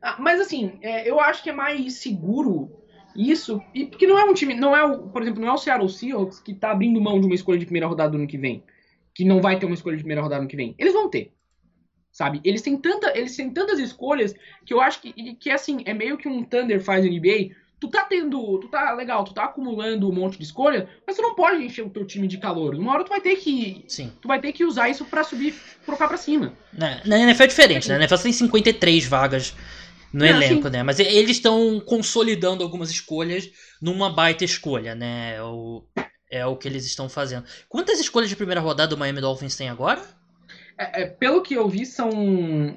Ah, 0.02 0.16
mas 0.18 0.40
assim, 0.40 0.78
é, 0.82 1.08
eu 1.08 1.20
acho 1.20 1.42
que 1.42 1.50
é 1.50 1.52
mais 1.52 1.94
seguro 1.94 2.84
isso, 3.16 3.62
e 3.72 3.86
porque 3.86 4.06
não 4.06 4.18
é 4.18 4.24
um 4.24 4.34
time, 4.34 4.54
não 4.54 4.76
é 4.76 4.84
o, 4.84 5.08
por 5.08 5.22
exemplo, 5.22 5.40
não 5.40 5.48
é 5.48 5.52
o 5.52 5.56
Seattle 5.56 5.88
Seahawks 5.88 6.40
que 6.40 6.52
tá 6.52 6.72
abrindo 6.72 7.00
mão 7.00 7.20
de 7.20 7.26
uma 7.26 7.34
escolha 7.34 7.58
de 7.58 7.64
primeira 7.64 7.86
rodada 7.86 8.12
no 8.12 8.18
ano 8.18 8.26
que 8.26 8.36
vem, 8.36 8.64
que 9.14 9.24
não 9.24 9.40
vai 9.40 9.56
ter 9.56 9.66
uma 9.66 9.76
escolha 9.76 9.96
de 9.96 10.02
primeira 10.02 10.20
rodada 10.20 10.40
no 10.40 10.42
ano 10.42 10.50
que 10.50 10.56
vem. 10.56 10.74
Eles 10.76 10.92
vão 10.92 11.08
ter. 11.08 11.32
Sabe? 12.10 12.40
Eles 12.44 12.62
têm 12.62 12.76
tanta, 12.76 13.16
eles 13.16 13.36
têm 13.36 13.50
tantas 13.50 13.78
escolhas 13.78 14.34
que 14.66 14.74
eu 14.74 14.80
acho 14.80 15.00
que 15.00 15.34
que 15.34 15.50
assim, 15.50 15.82
é 15.84 15.94
meio 15.94 16.16
que 16.16 16.28
um 16.28 16.42
Thunder 16.42 16.82
faz 16.82 17.04
no 17.04 17.10
NBA. 17.10 17.54
Tu 17.80 17.88
tá 17.88 18.04
tendo, 18.04 18.58
tu 18.58 18.68
tá 18.68 18.92
legal, 18.92 19.24
tu 19.24 19.34
tá 19.34 19.44
acumulando 19.44 20.08
um 20.08 20.12
monte 20.12 20.38
de 20.38 20.44
escolha, 20.44 20.88
mas 21.06 21.16
tu 21.16 21.22
não 21.22 21.34
pode 21.34 21.62
encher 21.62 21.84
o 21.84 21.90
teu 21.90 22.06
time 22.06 22.26
de 22.26 22.38
calor. 22.38 22.74
Uma 22.74 22.92
hora 22.92 23.04
tu 23.04 23.10
vai 23.10 23.20
ter 23.20 23.36
que, 23.36 23.84
Sim. 23.88 24.12
tu 24.22 24.28
vai 24.28 24.40
ter 24.40 24.52
que 24.52 24.64
usar 24.64 24.88
isso 24.88 25.04
para 25.04 25.22
subir, 25.22 25.54
trocar 25.84 26.08
para 26.08 26.16
cima. 26.16 26.54
Na, 26.72 27.04
na 27.04 27.18
NFL 27.18 27.42
é 27.42 27.46
diferente, 27.46 27.88
né? 27.88 27.98
Na 27.98 28.04
NFL 28.04 28.22
tem 28.22 28.32
53 28.32 29.06
vagas 29.06 29.54
no 30.14 30.24
elenco, 30.24 30.68
né? 30.68 30.82
Mas 30.82 31.00
eles 31.00 31.36
estão 31.36 31.80
consolidando 31.80 32.62
algumas 32.62 32.90
escolhas 32.90 33.50
numa 33.82 34.08
baita 34.08 34.44
escolha, 34.44 34.94
né? 34.94 35.34
É 35.36 35.42
o, 35.42 35.84
é 36.30 36.46
o 36.46 36.56
que 36.56 36.68
eles 36.68 36.86
estão 36.86 37.08
fazendo. 37.08 37.44
Quantas 37.68 37.98
escolhas 37.98 38.28
de 38.28 38.36
primeira 38.36 38.60
rodada 38.60 38.94
o 38.94 38.98
Miami 38.98 39.20
Dolphins 39.20 39.56
tem 39.56 39.68
agora? 39.68 40.00
É, 40.78 41.02
é, 41.02 41.06
pelo 41.06 41.42
que 41.42 41.54
eu 41.54 41.68
vi, 41.68 41.84
são. 41.84 42.10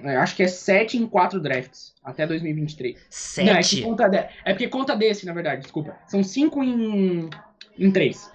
É, 0.04 0.18
acho 0.18 0.36
que 0.36 0.44
é 0.44 0.48
7 0.48 0.98
em 0.98 1.08
4 1.08 1.40
drafts 1.40 1.94
até 2.08 2.26
2023. 2.26 2.98
7? 3.10 3.46
Não, 3.46 3.58
é, 3.58 3.62
que 3.62 3.82
conta 3.82 4.08
de, 4.08 4.18
é 4.18 4.54
porque 4.54 4.68
conta 4.70 4.96
desse, 4.96 5.26
na 5.26 5.34
verdade, 5.34 5.62
desculpa. 5.62 5.98
São 6.08 6.24
5 6.24 6.64
em, 6.64 7.30
em 7.78 7.92
3. 7.92 8.32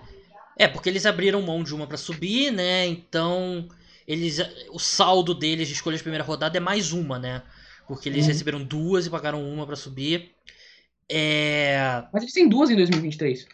É, 0.58 0.68
porque 0.68 0.90
eles 0.90 1.06
abriram 1.06 1.40
mão 1.40 1.64
de 1.64 1.74
uma 1.74 1.86
para 1.86 1.96
subir, 1.96 2.52
né? 2.52 2.86
Então. 2.86 3.68
Eles, 4.06 4.40
o 4.72 4.80
saldo 4.80 5.32
deles 5.32 5.68
de 5.68 5.74
escolhas 5.74 6.00
de 6.00 6.02
primeira 6.02 6.24
rodada 6.24 6.56
é 6.56 6.60
mais 6.60 6.92
uma, 6.92 7.20
né? 7.20 7.40
Porque 7.86 8.08
eles 8.08 8.24
uhum. 8.24 8.32
receberam 8.32 8.62
duas 8.62 9.06
e 9.06 9.10
pagaram 9.10 9.42
uma 9.48 9.64
para 9.64 9.76
subir. 9.76 10.32
É... 11.08 12.02
Mas 12.12 12.22
eles 12.22 12.34
têm 12.34 12.48
duas 12.48 12.68
em 12.68 12.76
2023. 12.76 13.46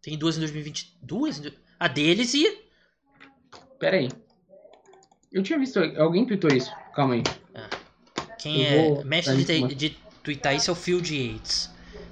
Tem 0.00 0.16
duas 0.16 0.36
em 0.36 0.40
2022? 0.40 1.52
A 1.78 1.86
deles 1.86 2.32
e. 2.34 2.62
Pera 3.78 3.98
aí. 3.98 4.08
Eu 5.30 5.42
tinha 5.42 5.58
visto. 5.58 5.78
Alguém 5.98 6.24
tweetou 6.24 6.50
isso. 6.50 6.72
Calma 6.94 7.14
aí. 7.14 7.22
Quem 8.40 8.62
Eu 8.62 9.00
é 9.00 9.04
mestre 9.04 9.36
de, 9.36 9.44
te- 9.44 9.74
de 9.74 9.90
twittar 10.22 10.54
isso 10.54 10.70
é 10.70 10.72
o 10.72 10.76
Phil 10.76 11.00
de 11.00 11.16
Yates. 11.16 11.70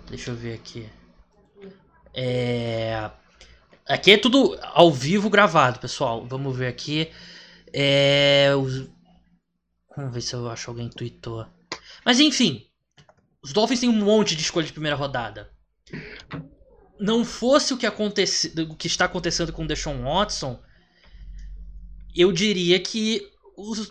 Deixa 0.08 0.30
eu 0.30 0.36
ver 0.36 0.54
aqui. 0.54 0.88
É... 2.14 3.10
Aqui 3.86 4.12
é 4.12 4.18
tudo 4.18 4.58
ao 4.62 4.92
vivo 4.92 5.30
gravado, 5.30 5.78
pessoal. 5.78 6.26
Vamos 6.26 6.56
ver 6.56 6.68
aqui. 6.68 7.10
É... 7.72 8.50
os- 8.56 8.88
Vamos 9.96 10.12
ver 10.14 10.20
se 10.20 10.34
eu 10.34 10.48
acho 10.48 10.70
alguém 10.70 10.88
que 10.88 10.96
tweetou. 10.96 11.46
Mas 12.04 12.20
enfim. 12.20 12.66
Os 13.42 13.52
Dolphins 13.52 13.80
têm 13.80 13.88
um 13.88 14.04
monte 14.04 14.34
de 14.36 14.42
escolha 14.42 14.66
de 14.66 14.72
primeira 14.72 14.96
rodada. 14.96 15.50
Não 17.00 17.24
fosse 17.24 17.72
o 17.72 17.76
que, 17.78 17.86
acontece... 17.86 18.52
o 18.60 18.74
que 18.74 18.86
está 18.88 19.04
acontecendo 19.04 19.52
com 19.52 19.62
o 19.62 19.66
Deshaun 19.66 20.02
Watson, 20.02 20.60
eu 22.14 22.32
diria 22.32 22.78
que 22.80 23.30
os 23.56 23.90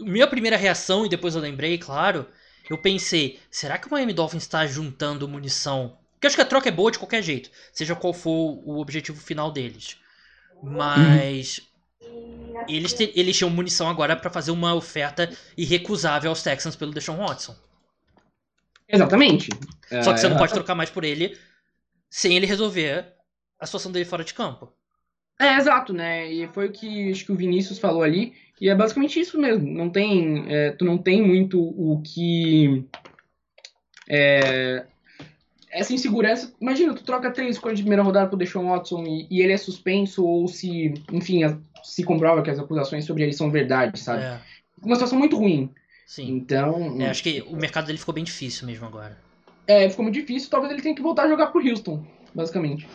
minha 0.00 0.26
primeira 0.26 0.56
reação, 0.56 1.04
e 1.06 1.08
depois 1.08 1.34
eu 1.34 1.40
lembrei, 1.40 1.78
claro, 1.78 2.26
eu 2.68 2.78
pensei, 2.78 3.40
será 3.50 3.78
que 3.78 3.86
o 3.88 3.90
Miami 3.90 4.12
Dolphins 4.12 4.42
está 4.44 4.66
juntando 4.66 5.28
munição? 5.28 5.98
Porque 6.14 6.26
eu 6.26 6.28
acho 6.28 6.36
que 6.36 6.42
a 6.42 6.46
troca 6.46 6.68
é 6.68 6.72
boa 6.72 6.90
de 6.90 6.98
qualquer 6.98 7.22
jeito, 7.22 7.50
seja 7.72 7.94
qual 7.94 8.12
for 8.14 8.60
o 8.64 8.78
objetivo 8.80 9.20
final 9.20 9.50
deles. 9.52 9.96
Mas 10.62 11.60
eles, 12.68 12.92
te- 12.92 13.12
eles 13.16 13.36
tinham 13.36 13.50
munição 13.50 13.88
agora 13.88 14.14
para 14.16 14.30
fazer 14.30 14.50
uma 14.52 14.74
oferta 14.74 15.30
irrecusável 15.56 16.30
aos 16.30 16.42
Texans 16.42 16.76
pelo 16.76 16.92
Deshaun 16.92 17.16
Watson. 17.18 17.56
Exatamente. 18.88 19.48
Só 19.98 20.12
que 20.12 20.20
você 20.20 20.28
É, 20.28 20.28
não 20.28 20.36
pode 20.36 20.52
trocar 20.52 20.74
mais 20.74 20.90
por 20.90 21.04
ele 21.04 21.38
sem 22.10 22.36
ele 22.36 22.46
resolver 22.46 23.14
a 23.60 23.66
situação 23.66 23.92
dele 23.92 24.04
fora 24.06 24.24
de 24.24 24.34
campo. 24.34 24.72
É, 25.38 25.56
exato, 25.56 25.92
né? 25.92 26.32
E 26.32 26.48
foi 26.48 26.68
o 26.68 26.72
que 26.72 27.10
acho 27.10 27.24
que 27.26 27.32
o 27.32 27.36
Vinícius 27.36 27.78
falou 27.78 28.02
ali. 28.02 28.34
E 28.60 28.68
é 28.70 28.74
basicamente 28.74 29.20
isso 29.20 29.38
mesmo. 29.38 29.70
Não 29.70 29.90
tem, 29.90 30.44
é, 30.48 30.70
tu 30.72 30.84
não 30.84 30.96
tem 30.96 31.22
muito 31.22 31.60
o 31.60 32.00
que. 32.02 32.84
É, 34.08 34.86
essa 35.70 35.92
insegurança. 35.92 36.54
Imagina, 36.60 36.94
tu 36.94 37.04
troca 37.04 37.30
três 37.30 37.56
escolhas 37.56 37.78
de 37.78 37.82
primeira 37.82 38.02
rodada 38.02 38.28
pro 38.28 38.36
Deshaun 38.38 38.68
Watson 38.68 39.04
e, 39.04 39.26
e 39.30 39.42
ele 39.42 39.52
é 39.52 39.56
suspenso, 39.56 40.24
ou 40.24 40.48
se, 40.48 40.94
enfim, 41.12 41.42
as- 41.44 41.56
se 41.82 42.02
comprova 42.02 42.42
que 42.42 42.50
as 42.50 42.58
acusações 42.58 43.04
sobre 43.04 43.22
ele 43.24 43.32
são 43.32 43.50
verdade, 43.50 43.98
sabe? 43.98 44.22
É, 44.22 44.38
Uma 44.82 44.94
situação 44.96 45.18
muito 45.18 45.36
ruim. 45.36 45.70
sim. 46.06 46.28
Então, 46.30 47.00
É, 47.00 47.10
acho 47.10 47.22
que 47.22 47.42
o 47.46 47.56
mercado 47.56 47.86
dele 47.86 47.98
ficou 47.98 48.14
bem 48.14 48.24
difícil 48.24 48.66
mesmo 48.66 48.86
agora. 48.86 49.18
é, 49.66 49.88
ficou 49.90 50.02
muito 50.04 50.14
difícil. 50.18 50.48
Talvez 50.48 50.72
ele 50.72 50.82
tenha 50.82 50.94
que 50.94 51.02
voltar 51.02 51.24
a 51.24 51.28
jogar 51.28 51.48
pro 51.48 51.60
Houston, 51.66 52.06
basicamente. 52.36 52.86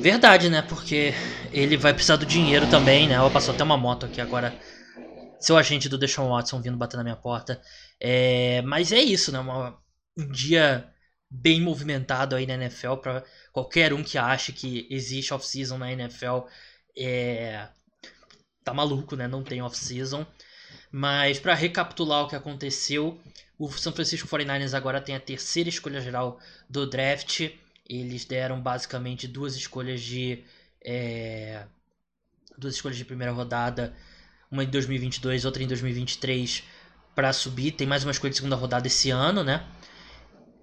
Verdade, 0.00 0.48
né? 0.48 0.62
Porque 0.62 1.12
ele 1.52 1.76
vai 1.76 1.92
precisar 1.92 2.16
do 2.16 2.26
dinheiro 2.26 2.66
também, 2.70 3.08
né? 3.08 3.20
Ó, 3.20 3.30
passou 3.30 3.54
até 3.54 3.62
uma 3.62 3.76
moto 3.76 4.06
aqui 4.06 4.20
agora. 4.20 4.54
Seu 5.40 5.56
agente 5.56 5.88
do 5.88 5.98
Deshaun 5.98 6.30
Watson 6.30 6.60
vindo 6.60 6.76
bater 6.76 6.96
na 6.96 7.04
minha 7.04 7.16
porta. 7.16 7.60
É, 8.00 8.62
mas 8.62 8.92
é 8.92 9.00
isso, 9.00 9.30
né? 9.32 9.38
Uma- 9.38 9.78
um 10.16 10.28
dia 10.32 10.88
bem 11.30 11.60
movimentado 11.60 12.34
aí 12.34 12.46
na 12.46 12.54
NFL 12.54 12.96
para 12.96 13.24
qualquer 13.52 13.92
um 13.92 14.02
que 14.02 14.18
ache 14.18 14.52
que 14.52 14.86
existe 14.90 15.32
off-season 15.32 15.78
na 15.78 15.92
NFL. 15.92 16.46
É, 16.96 17.68
tá 18.64 18.74
maluco, 18.74 19.16
né? 19.16 19.28
Não 19.28 19.42
tem 19.44 19.62
off-season. 19.62 20.26
Mas 20.90 21.38
para 21.38 21.54
recapitular 21.54 22.24
o 22.24 22.28
que 22.28 22.36
aconteceu, 22.36 23.20
o 23.58 23.70
San 23.70 23.92
Francisco 23.92 24.28
49ers 24.28 24.74
agora 24.74 25.00
tem 25.00 25.14
a 25.14 25.20
terceira 25.20 25.68
escolha 25.68 26.00
geral 26.00 26.38
do 26.68 26.86
draft. 26.88 27.50
Eles 27.88 28.24
deram 28.24 28.60
basicamente 28.60 29.26
duas 29.26 29.56
escolhas 29.56 30.00
de. 30.02 30.44
é, 30.84 31.64
duas 32.58 32.74
escolhas 32.74 32.98
de 32.98 33.04
primeira 33.04 33.32
rodada, 33.32 33.94
uma 34.50 34.64
em 34.64 34.66
2022, 34.66 35.44
outra 35.44 35.62
em 35.62 35.66
2023, 35.66 36.64
para 37.14 37.32
subir. 37.32 37.72
Tem 37.72 37.86
mais 37.86 38.04
uma 38.04 38.10
escolha 38.10 38.30
de 38.30 38.36
segunda 38.36 38.56
rodada 38.56 38.86
esse 38.86 39.10
ano, 39.10 39.42
né? 39.42 39.64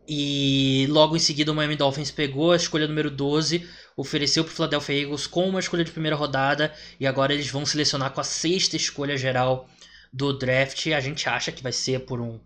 E 0.08 0.86
logo 0.90 1.16
em 1.16 1.20
seguida 1.20 1.52
o 1.52 1.56
Miami 1.56 1.76
Dolphins 1.76 2.12
pegou 2.12 2.52
a 2.52 2.56
escolha 2.56 2.88
número 2.88 3.10
12, 3.10 3.68
ofereceu 3.98 4.44
para 4.44 4.52
o 4.52 4.56
Philadelphia 4.56 5.02
Eagles 5.02 5.26
com 5.26 5.50
uma 5.50 5.60
escolha 5.60 5.84
de 5.84 5.92
primeira 5.92 6.16
rodada 6.16 6.72
e 7.00 7.08
agora 7.08 7.34
eles 7.34 7.50
vão 7.50 7.66
selecionar 7.66 8.12
com 8.12 8.22
a 8.22 8.24
sexta 8.24 8.76
escolha 8.76 9.18
geral 9.18 9.68
do 10.14 10.32
draft. 10.32 10.86
A 10.88 11.00
gente 11.00 11.28
acha 11.28 11.52
que 11.52 11.64
vai 11.64 11.72
ser 11.72 12.02
por 12.02 12.22
um, 12.22 12.40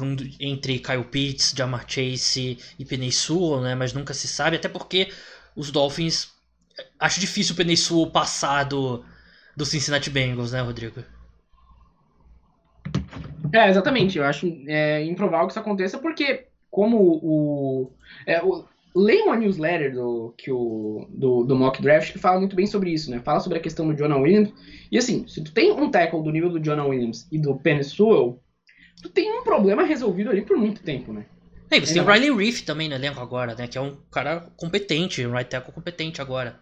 um 0.00 0.16
entre 0.40 0.78
Kyle 0.78 1.04
Pitts, 1.04 1.54
Jamar 1.56 1.84
Chase 1.86 2.58
e 2.78 2.84
Penei 2.84 3.10
né? 3.60 3.74
Mas 3.74 3.92
nunca 3.92 4.14
se 4.14 4.26
sabe, 4.26 4.56
até 4.56 4.68
porque 4.68 5.12
os 5.54 5.70
Dolphins 5.70 6.32
acho 6.98 7.20
difícil 7.20 7.54
o 7.54 7.56
Penei 7.56 7.76
passar 8.12 8.64
do, 8.64 9.04
do 9.56 9.66
Cincinnati 9.66 10.10
Bengals, 10.10 10.52
né, 10.52 10.60
Rodrigo? 10.60 11.02
É, 13.52 13.68
exatamente. 13.68 14.18
Eu 14.18 14.24
acho 14.24 14.46
é, 14.66 15.04
improvável 15.04 15.46
que 15.46 15.52
isso 15.52 15.60
aconteça 15.60 15.98
porque, 15.98 16.46
como 16.70 16.98
o. 16.98 17.92
É, 18.26 18.42
o 18.42 18.64
leiam 18.94 19.32
a 19.32 19.36
newsletter 19.36 19.94
do, 19.94 20.34
que 20.36 20.50
o, 20.50 21.06
do, 21.08 21.44
do 21.44 21.56
Mock 21.56 21.80
Draft 21.80 22.12
que 22.12 22.18
fala 22.18 22.38
muito 22.38 22.54
bem 22.54 22.66
sobre 22.66 22.90
isso, 22.90 23.10
né? 23.10 23.20
Fala 23.20 23.40
sobre 23.40 23.58
a 23.58 23.60
questão 23.60 23.86
do 23.86 23.94
Jonah 23.94 24.18
Williams. 24.18 24.52
E 24.90 24.98
assim, 24.98 25.26
se 25.26 25.42
tu 25.42 25.52
tem 25.52 25.72
um 25.72 25.90
tackle 25.90 26.22
do 26.22 26.30
nível 26.30 26.50
do 26.50 26.60
Jonah 26.60 26.84
Williams 26.84 27.26
e 27.32 27.38
do 27.38 27.56
Penny 27.56 27.84
Sewell, 27.84 28.38
tu 29.00 29.08
tem 29.08 29.30
um 29.38 29.42
problema 29.44 29.82
resolvido 29.84 30.30
ali 30.30 30.42
por 30.42 30.56
muito 30.56 30.82
tempo, 30.82 31.12
né? 31.12 31.26
E 31.70 31.80
você 31.80 31.94
tem 31.94 32.02
o. 32.02 32.06
Riley 32.06 32.30
Reef 32.36 32.62
também 32.62 32.88
no 32.88 32.94
elenco 32.94 33.20
agora, 33.20 33.54
né? 33.54 33.66
Que 33.66 33.78
é 33.78 33.80
um 33.80 33.96
cara 34.10 34.50
competente, 34.56 35.24
um 35.26 35.32
right 35.32 35.48
tackle 35.48 35.72
competente 35.72 36.20
agora. 36.20 36.60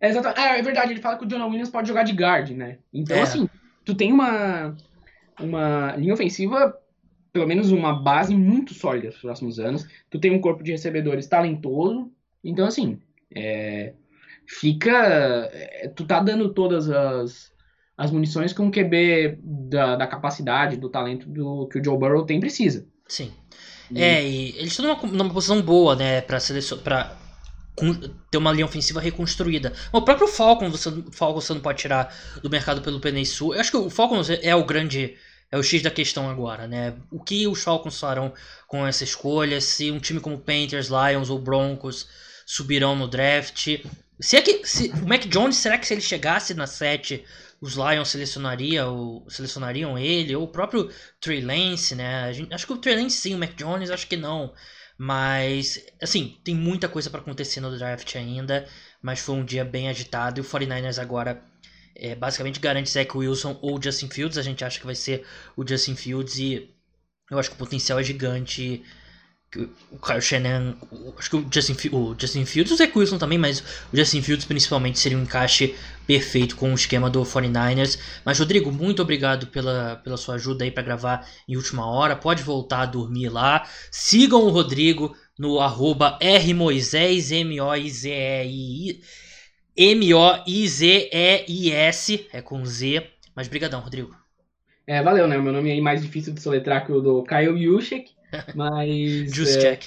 É, 0.00 0.08
exata- 0.08 0.34
é, 0.40 0.58
é 0.58 0.62
verdade, 0.62 0.92
ele 0.92 1.00
fala 1.00 1.16
que 1.16 1.24
o 1.24 1.28
Jonah 1.28 1.46
Williams 1.46 1.70
pode 1.70 1.88
jogar 1.88 2.02
de 2.02 2.12
guard, 2.12 2.50
né? 2.50 2.78
Então, 2.92 3.16
É. 3.16 3.22
assim, 3.22 3.48
tu 3.84 3.94
tem 3.94 4.12
uma, 4.12 4.76
uma 5.38 5.94
linha 5.96 6.14
ofensiva, 6.14 6.76
pelo 7.32 7.46
menos 7.46 7.70
uma 7.70 7.92
base 8.02 8.34
muito 8.34 8.74
sólida 8.74 9.08
nos 9.08 9.18
próximos 9.18 9.58
anos. 9.58 9.86
Tu 10.10 10.18
tem 10.18 10.30
um 10.32 10.40
corpo 10.40 10.62
de 10.62 10.72
recebedores 10.72 11.26
talentoso. 11.26 12.10
Então, 12.42 12.66
assim, 12.66 13.00
é, 13.34 13.94
fica. 14.46 14.90
é, 15.52 15.88
tu 15.94 16.06
tá 16.06 16.20
dando 16.20 16.52
todas 16.52 16.90
as, 16.90 17.52
as 18.00 18.10
munições 18.10 18.52
que 18.54 18.62
um 18.62 18.70
QB 18.70 19.38
da, 19.42 19.94
da 19.96 20.06
capacidade, 20.06 20.76
do 20.78 20.88
talento 20.88 21.28
do, 21.28 21.68
que 21.70 21.78
o 21.78 21.84
Joe 21.84 21.98
Burrow 21.98 22.24
tem 22.24 22.40
precisa. 22.40 22.86
Sim. 23.06 23.30
E- 23.90 24.00
É, 24.02 24.26
e 24.26 24.48
eles 24.56 24.72
estão 24.72 24.86
numa, 24.86 25.02
numa 25.24 25.34
posição 25.34 25.60
boa, 25.60 25.94
né, 25.94 26.22
pra 26.22 26.40
selecionar. 26.40 26.82
Pra 26.84 27.16
ter 28.30 28.38
uma 28.38 28.52
linha 28.52 28.64
ofensiva 28.66 29.00
reconstruída. 29.00 29.72
O 29.92 30.02
próprio 30.02 30.28
Falcon, 30.28 30.70
você, 30.70 30.90
Falcon 31.12 31.40
você 31.40 31.54
não 31.54 31.60
pode 31.60 31.78
tirar 31.78 32.14
do 32.42 32.50
mercado 32.50 32.82
pelo 32.82 33.00
Penei 33.00 33.24
Sul. 33.24 33.54
Eu 33.54 33.60
acho 33.60 33.70
que 33.70 33.76
o 33.76 33.88
Falcons 33.90 34.28
é 34.30 34.54
o 34.54 34.64
grande. 34.64 35.14
É 35.52 35.58
o 35.58 35.62
X 35.62 35.82
da 35.82 35.90
questão 35.90 36.28
agora, 36.30 36.66
né? 36.68 36.94
O 37.10 37.18
que 37.22 37.46
os 37.48 37.62
Falcons 37.62 37.98
farão 37.98 38.32
com 38.68 38.86
essa 38.86 39.02
escolha? 39.02 39.60
Se 39.60 39.90
um 39.90 39.98
time 39.98 40.20
como 40.20 40.38
Panthers, 40.38 40.88
Lions 40.88 41.28
ou 41.28 41.38
Broncos 41.40 42.06
subirão 42.46 42.94
no 42.96 43.08
draft? 43.08 43.66
Se 44.20 44.36
é 44.36 44.42
que. 44.42 44.64
Se, 44.66 44.90
o 44.90 45.08
Mac 45.08 45.24
Jones, 45.26 45.56
será 45.56 45.76
que 45.78 45.86
se 45.86 45.94
ele 45.94 46.00
chegasse 46.02 46.54
na 46.54 46.66
7, 46.66 47.24
os 47.60 47.74
Lions 47.74 48.08
selecionaria, 48.08 48.84
selecionariam 49.28 49.98
ele? 49.98 50.34
Ou 50.36 50.44
o 50.44 50.48
próprio 50.48 50.90
Trey 51.20 51.40
Lance, 51.40 51.94
né? 51.94 52.32
Gente- 52.32 52.52
acho 52.54 52.66
que 52.66 52.72
o 52.72 52.78
Trey 52.78 52.96
Lance 52.96 53.16
sim, 53.18 53.34
o 53.34 53.38
Mac 53.38 53.54
Jones 53.56 53.90
acho 53.90 54.06
que 54.06 54.16
não. 54.16 54.52
Mas, 54.98 55.82
assim, 56.00 56.38
tem 56.44 56.54
muita 56.54 56.88
coisa 56.88 57.08
para 57.10 57.20
acontecer 57.20 57.60
no 57.60 57.76
draft 57.76 58.14
ainda. 58.16 58.66
Mas 59.02 59.20
foi 59.20 59.34
um 59.36 59.44
dia 59.44 59.64
bem 59.64 59.88
agitado. 59.88 60.40
E 60.40 60.42
o 60.42 60.44
49ers 60.44 60.98
agora 60.98 61.42
é, 61.94 62.14
basicamente 62.14 62.60
garante 62.60 62.90
Zach 62.90 63.16
Wilson 63.16 63.58
ou 63.62 63.80
Justin 63.82 64.08
Fields. 64.08 64.38
A 64.38 64.42
gente 64.42 64.64
acha 64.64 64.78
que 64.78 64.86
vai 64.86 64.94
ser 64.94 65.26
o 65.56 65.66
Justin 65.66 65.96
Fields. 65.96 66.38
E 66.38 66.74
eu 67.30 67.38
acho 67.38 67.50
que 67.50 67.56
o 67.56 67.58
potencial 67.58 67.98
é 67.98 68.02
gigante. 68.02 68.82
O 69.90 69.98
Kyle 69.98 70.20
Shannon. 70.20 70.74
Acho 71.18 71.30
que 71.30 71.36
o 71.36 71.46
Justin, 71.52 71.76
o 71.92 72.14
Justin 72.16 72.44
Fields 72.44 72.72
o 72.72 72.76
Zach 72.76 72.96
Wilson 72.96 73.18
também. 73.18 73.38
Mas 73.38 73.60
o 73.92 73.96
Justin 73.96 74.22
Fields 74.22 74.44
principalmente 74.44 74.98
seria 74.98 75.18
um 75.18 75.22
encaixe 75.22 75.74
perfeito 76.06 76.56
com 76.56 76.70
o 76.70 76.74
esquema 76.74 77.10
do 77.10 77.22
49ers. 77.22 77.98
Mas, 78.24 78.38
Rodrigo, 78.38 78.70
muito 78.70 79.02
obrigado 79.02 79.48
pela, 79.48 79.96
pela 79.96 80.16
sua 80.16 80.36
ajuda 80.36 80.62
aí 80.64 80.70
para 80.70 80.84
gravar 80.84 81.26
em 81.48 81.56
última 81.56 81.84
hora. 81.84 82.14
Pode 82.14 82.44
voltar 82.44 82.82
a 82.82 82.86
dormir 82.86 83.28
lá. 83.28 83.66
Sigam 83.90 84.42
o 84.44 84.50
Rodrigo 84.50 85.16
no 85.36 85.58
arroba 85.58 86.16
Rmoisés, 86.20 87.32
M-O-I-Z-E-I. 87.32 89.00
M-O-I-Z-E-I-S. 89.76 91.06
É 92.32 92.40
com 92.40 92.64
Z. 92.64 93.04
Mas 93.34 93.48
brigadão, 93.48 93.80
Rodrigo. 93.80 94.14
É, 94.86 95.02
valeu, 95.02 95.26
né? 95.26 95.38
Meu 95.38 95.52
nome 95.52 95.76
é 95.76 95.80
mais 95.80 96.02
difícil 96.02 96.32
de 96.32 96.40
soletrar 96.40 96.86
que 96.86 96.92
o 96.92 97.00
do 97.00 97.24
Kyle 97.24 97.58
Yushek, 97.58 98.10
mas 98.54 99.34
Juice 99.34 99.58
é, 99.58 99.60
check. 99.60 99.84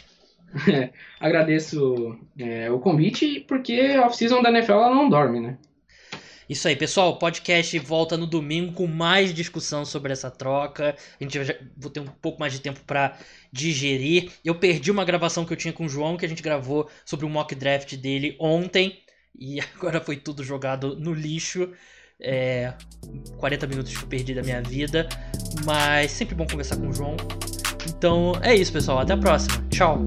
agradeço 1.20 2.18
é, 2.38 2.70
o 2.72 2.80
convite, 2.80 3.44
porque 3.48 3.96
a 3.98 4.06
off-season 4.06 4.42
da 4.42 4.50
NFL 4.50 4.74
ela 4.74 4.96
não 4.96 5.10
dorme, 5.10 5.40
né? 5.40 5.58
Isso 6.50 6.68
aí, 6.68 6.76
pessoal. 6.76 7.12
O 7.12 7.16
podcast 7.18 7.78
volta 7.80 8.18
no 8.18 8.28
domingo 8.28 8.74
com 8.74 8.86
mais 8.86 9.34
discussão 9.34 9.86
sobre 9.86 10.12
essa 10.12 10.30
troca. 10.30 10.96
A 11.20 11.24
gente 11.24 11.44
já 11.44 11.56
vou 11.78 11.90
ter 11.90 12.02
um 12.02 12.06
pouco 12.06 12.40
mais 12.40 12.52
de 12.54 12.60
tempo 12.60 12.82
para 12.86 13.18
digerir. 13.52 14.32
Eu 14.44 14.56
perdi 14.56 14.92
uma 14.92 15.06
gravação 15.06 15.46
que 15.46 15.54
eu 15.54 15.58
tinha 15.58 15.74
com 15.74 15.86
o 15.86 15.90
João, 15.90 16.18
que 16.18 16.26
a 16.26 16.30
gente 16.30 16.44
gravou 16.44 16.90
sobre 17.06 17.26
o 17.26 17.30
mock 17.30 17.56
draft 17.56 17.96
dele 17.96 18.36
ontem. 18.40 19.00
E 19.38 19.60
agora 19.76 20.02
foi 20.02 20.18
tudo 20.18 20.44
jogado 20.44 20.96
no 20.96 21.14
lixo. 21.14 21.72
É, 22.20 22.74
40 23.38 23.68
minutos 23.68 23.98
que 23.98 24.04
eu 24.04 24.08
perdi 24.08 24.34
da 24.34 24.44
minha 24.44 24.62
vida, 24.62 25.10
mas 25.66 26.12
sempre 26.12 26.36
bom 26.36 26.46
conversar 26.46 26.78
com 26.78 26.88
o 26.88 26.94
João. 26.94 27.18
Então 27.88 28.34
é 28.42 28.56
isso, 28.56 28.72
pessoal. 28.72 29.00
Até 29.00 29.14
a 29.14 29.18
próxima. 29.18 29.64
Tchau. 29.70 30.00